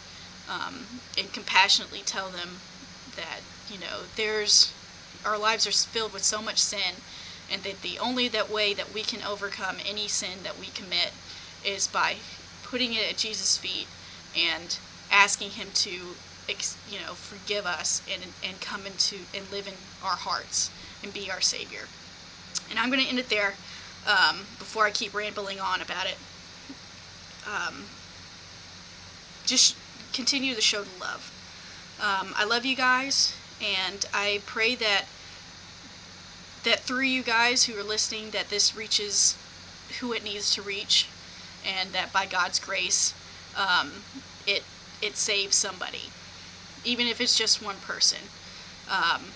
um, 0.50 0.86
and 1.18 1.32
compassionately 1.34 2.02
tell 2.06 2.30
them 2.30 2.60
that 3.16 3.42
you 3.70 3.80
know 3.80 4.08
there's 4.16 4.74
our 5.26 5.38
lives 5.38 5.68
are 5.68 5.72
filled 5.72 6.14
with 6.14 6.24
so 6.24 6.42
much 6.42 6.58
sin, 6.58 6.96
and 7.52 7.64
that 7.64 7.82
the 7.82 8.00
only 8.00 8.28
that 8.30 8.50
way 8.50 8.74
that 8.74 8.94
we 8.94 9.02
can 9.02 9.22
overcome 9.22 9.78
any 9.86 10.08
sin 10.08 10.44
that 10.44 10.58
we 10.58 10.68
commit 10.68 11.12
is 11.66 11.88
by 11.88 12.16
putting 12.64 12.94
it 12.94 13.10
at 13.10 13.18
Jesus' 13.18 13.58
feet 13.58 13.88
and 14.36 14.78
asking 15.12 15.52
Him 15.52 15.68
to 15.74 16.16
you 16.90 17.00
know 17.06 17.14
forgive 17.14 17.66
us 17.66 18.02
and 18.12 18.24
and 18.44 18.62
come 18.62 18.86
into 18.86 19.18
and 19.36 19.52
live 19.52 19.68
in 19.68 19.74
our 20.04 20.16
hearts 20.16 20.72
and 21.04 21.14
be 21.14 21.30
our 21.30 21.42
Savior. 21.42 21.88
And 22.70 22.80
I'm 22.80 22.90
going 22.90 23.04
to 23.04 23.10
end 23.10 23.20
it 23.20 23.30
there 23.30 23.56
um, 24.06 24.48
before 24.60 24.86
I 24.86 24.92
keep 24.92 25.14
rambling 25.14 25.60
on 25.60 25.82
about 25.82 26.08
it. 26.08 26.18
um, 27.46 27.86
just 29.46 29.78
continue 30.14 30.56
to 30.56 30.62
show 30.62 30.84
the 30.84 31.00
love. 31.00 31.32
Um, 32.00 32.34
I 32.36 32.46
love 32.46 32.66
you 32.66 32.76
guys, 32.76 33.36
and 33.62 34.06
I 34.14 34.42
pray 34.46 34.76
that 34.76 35.06
that 36.64 36.80
through 36.82 37.06
you 37.06 37.24
guys 37.24 37.66
who 37.66 37.78
are 37.80 37.84
listening, 37.84 38.32
that 38.32 38.50
this 38.50 38.76
reaches 38.76 39.38
who 40.00 40.14
it 40.14 40.24
needs 40.24 40.54
to 40.56 40.62
reach, 40.62 41.10
and 41.66 41.92
that 41.94 42.14
by 42.14 42.26
God's 42.26 42.60
grace, 42.60 43.14
um, 43.56 44.04
it 44.48 44.64
it 45.02 45.18
saves 45.18 45.56
somebody, 45.56 46.12
even 46.84 47.08
if 47.08 47.20
it's 47.22 47.38
just 47.38 47.62
one 47.62 47.78
person. 47.78 48.30
Um, 48.90 49.34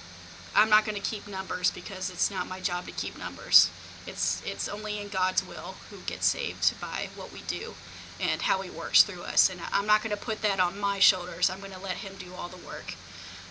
I'm 0.55 0.69
not 0.69 0.85
going 0.85 0.95
to 0.95 1.01
keep 1.01 1.27
numbers 1.27 1.71
because 1.71 2.09
it's 2.09 2.31
not 2.31 2.47
my 2.47 2.59
job 2.59 2.85
to 2.85 2.91
keep 2.91 3.17
numbers. 3.17 3.71
It's 4.07 4.41
it's 4.45 4.67
only 4.67 4.99
in 4.99 5.09
God's 5.09 5.47
will 5.47 5.75
who 5.89 5.97
gets 6.05 6.25
saved 6.25 6.79
by 6.79 7.09
what 7.15 7.33
we 7.33 7.41
do 7.47 7.73
and 8.21 8.43
how 8.43 8.61
He 8.61 8.69
works 8.69 9.03
through 9.03 9.23
us. 9.23 9.49
And 9.49 9.59
I'm 9.73 9.87
not 9.87 10.03
going 10.03 10.15
to 10.15 10.21
put 10.21 10.41
that 10.41 10.59
on 10.59 10.79
my 10.79 10.99
shoulders. 10.99 11.49
I'm 11.49 11.59
going 11.59 11.71
to 11.71 11.79
let 11.79 11.97
Him 11.97 12.13
do 12.17 12.33
all 12.37 12.47
the 12.47 12.65
work. 12.65 12.95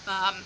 Um, 0.06 0.44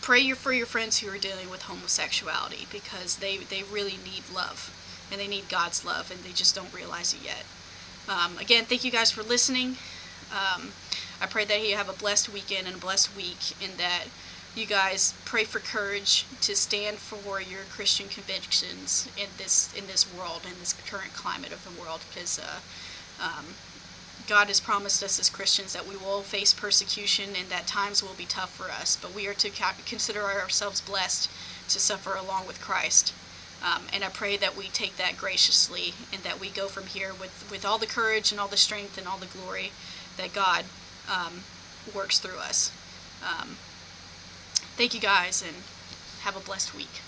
pray 0.00 0.30
for 0.32 0.52
your 0.52 0.66
friends 0.66 0.98
who 0.98 1.10
are 1.10 1.18
dealing 1.18 1.50
with 1.50 1.62
homosexuality 1.62 2.66
because 2.72 3.16
they, 3.16 3.38
they 3.38 3.62
really 3.62 3.98
need 4.04 4.22
love 4.34 4.74
and 5.10 5.20
they 5.20 5.28
need 5.28 5.48
God's 5.48 5.84
love 5.84 6.10
and 6.10 6.20
they 6.20 6.32
just 6.32 6.54
don't 6.54 6.72
realize 6.72 7.14
it 7.14 7.20
yet. 7.24 7.44
Um, 8.08 8.38
again, 8.38 8.64
thank 8.64 8.84
you 8.84 8.90
guys 8.90 9.10
for 9.10 9.22
listening. 9.22 9.76
Um, 10.32 10.72
I 11.20 11.26
pray 11.26 11.44
that 11.44 11.66
you 11.66 11.76
have 11.76 11.88
a 11.88 11.92
blessed 11.92 12.32
weekend 12.32 12.66
and 12.66 12.76
a 12.76 12.78
blessed 12.78 13.14
week 13.16 13.54
and 13.62 13.72
that 13.74 14.04
you 14.56 14.66
guys 14.66 15.14
pray 15.24 15.44
for 15.44 15.60
courage 15.60 16.26
to 16.40 16.56
stand 16.56 16.98
for 16.98 17.40
your 17.40 17.60
Christian 17.70 18.08
convictions 18.08 19.08
in 19.16 19.28
this 19.38 19.72
in 19.76 19.86
this 19.86 20.12
world 20.12 20.42
in 20.44 20.58
this 20.58 20.72
current 20.86 21.12
climate 21.14 21.52
of 21.52 21.64
the 21.64 21.80
world 21.80 22.00
because 22.10 22.38
uh, 22.38 22.60
um, 23.22 23.46
God 24.26 24.48
has 24.48 24.60
promised 24.60 25.02
us 25.02 25.18
as 25.18 25.28
Christians 25.28 25.72
that 25.72 25.88
we 25.88 25.96
will 25.96 26.22
face 26.22 26.52
persecution 26.52 27.30
and 27.36 27.48
that 27.48 27.66
times 27.66 28.02
will 28.02 28.14
be 28.14 28.26
tough 28.26 28.54
for 28.54 28.70
us, 28.70 28.96
but 29.00 29.12
we 29.14 29.26
are 29.26 29.34
to 29.34 29.50
consider 29.86 30.22
ourselves 30.22 30.80
blessed 30.80 31.28
to 31.68 31.80
suffer 31.80 32.14
along 32.14 32.46
with 32.46 32.60
Christ. 32.60 33.12
Um, 33.60 33.82
and 33.92 34.04
I 34.04 34.08
pray 34.08 34.36
that 34.36 34.56
we 34.56 34.68
take 34.68 34.96
that 34.96 35.16
graciously 35.16 35.94
and 36.12 36.22
that 36.22 36.40
we 36.40 36.48
go 36.48 36.68
from 36.68 36.86
here 36.86 37.12
with, 37.12 37.48
with 37.50 37.64
all 37.64 37.76
the 37.76 37.86
courage 37.86 38.30
and 38.30 38.40
all 38.40 38.48
the 38.48 38.56
strength 38.56 38.96
and 38.96 39.06
all 39.06 39.18
the 39.18 39.26
glory 39.26 39.72
that 40.16 40.32
God 40.32 40.64
um, 41.12 41.40
works 41.92 42.18
through 42.18 42.38
us. 42.38 42.72
Um, 43.22 43.56
thank 44.80 44.94
you 44.94 45.00
guys 45.00 45.42
and 45.42 45.54
have 46.20 46.34
a 46.34 46.40
blessed 46.40 46.74
week. 46.74 47.02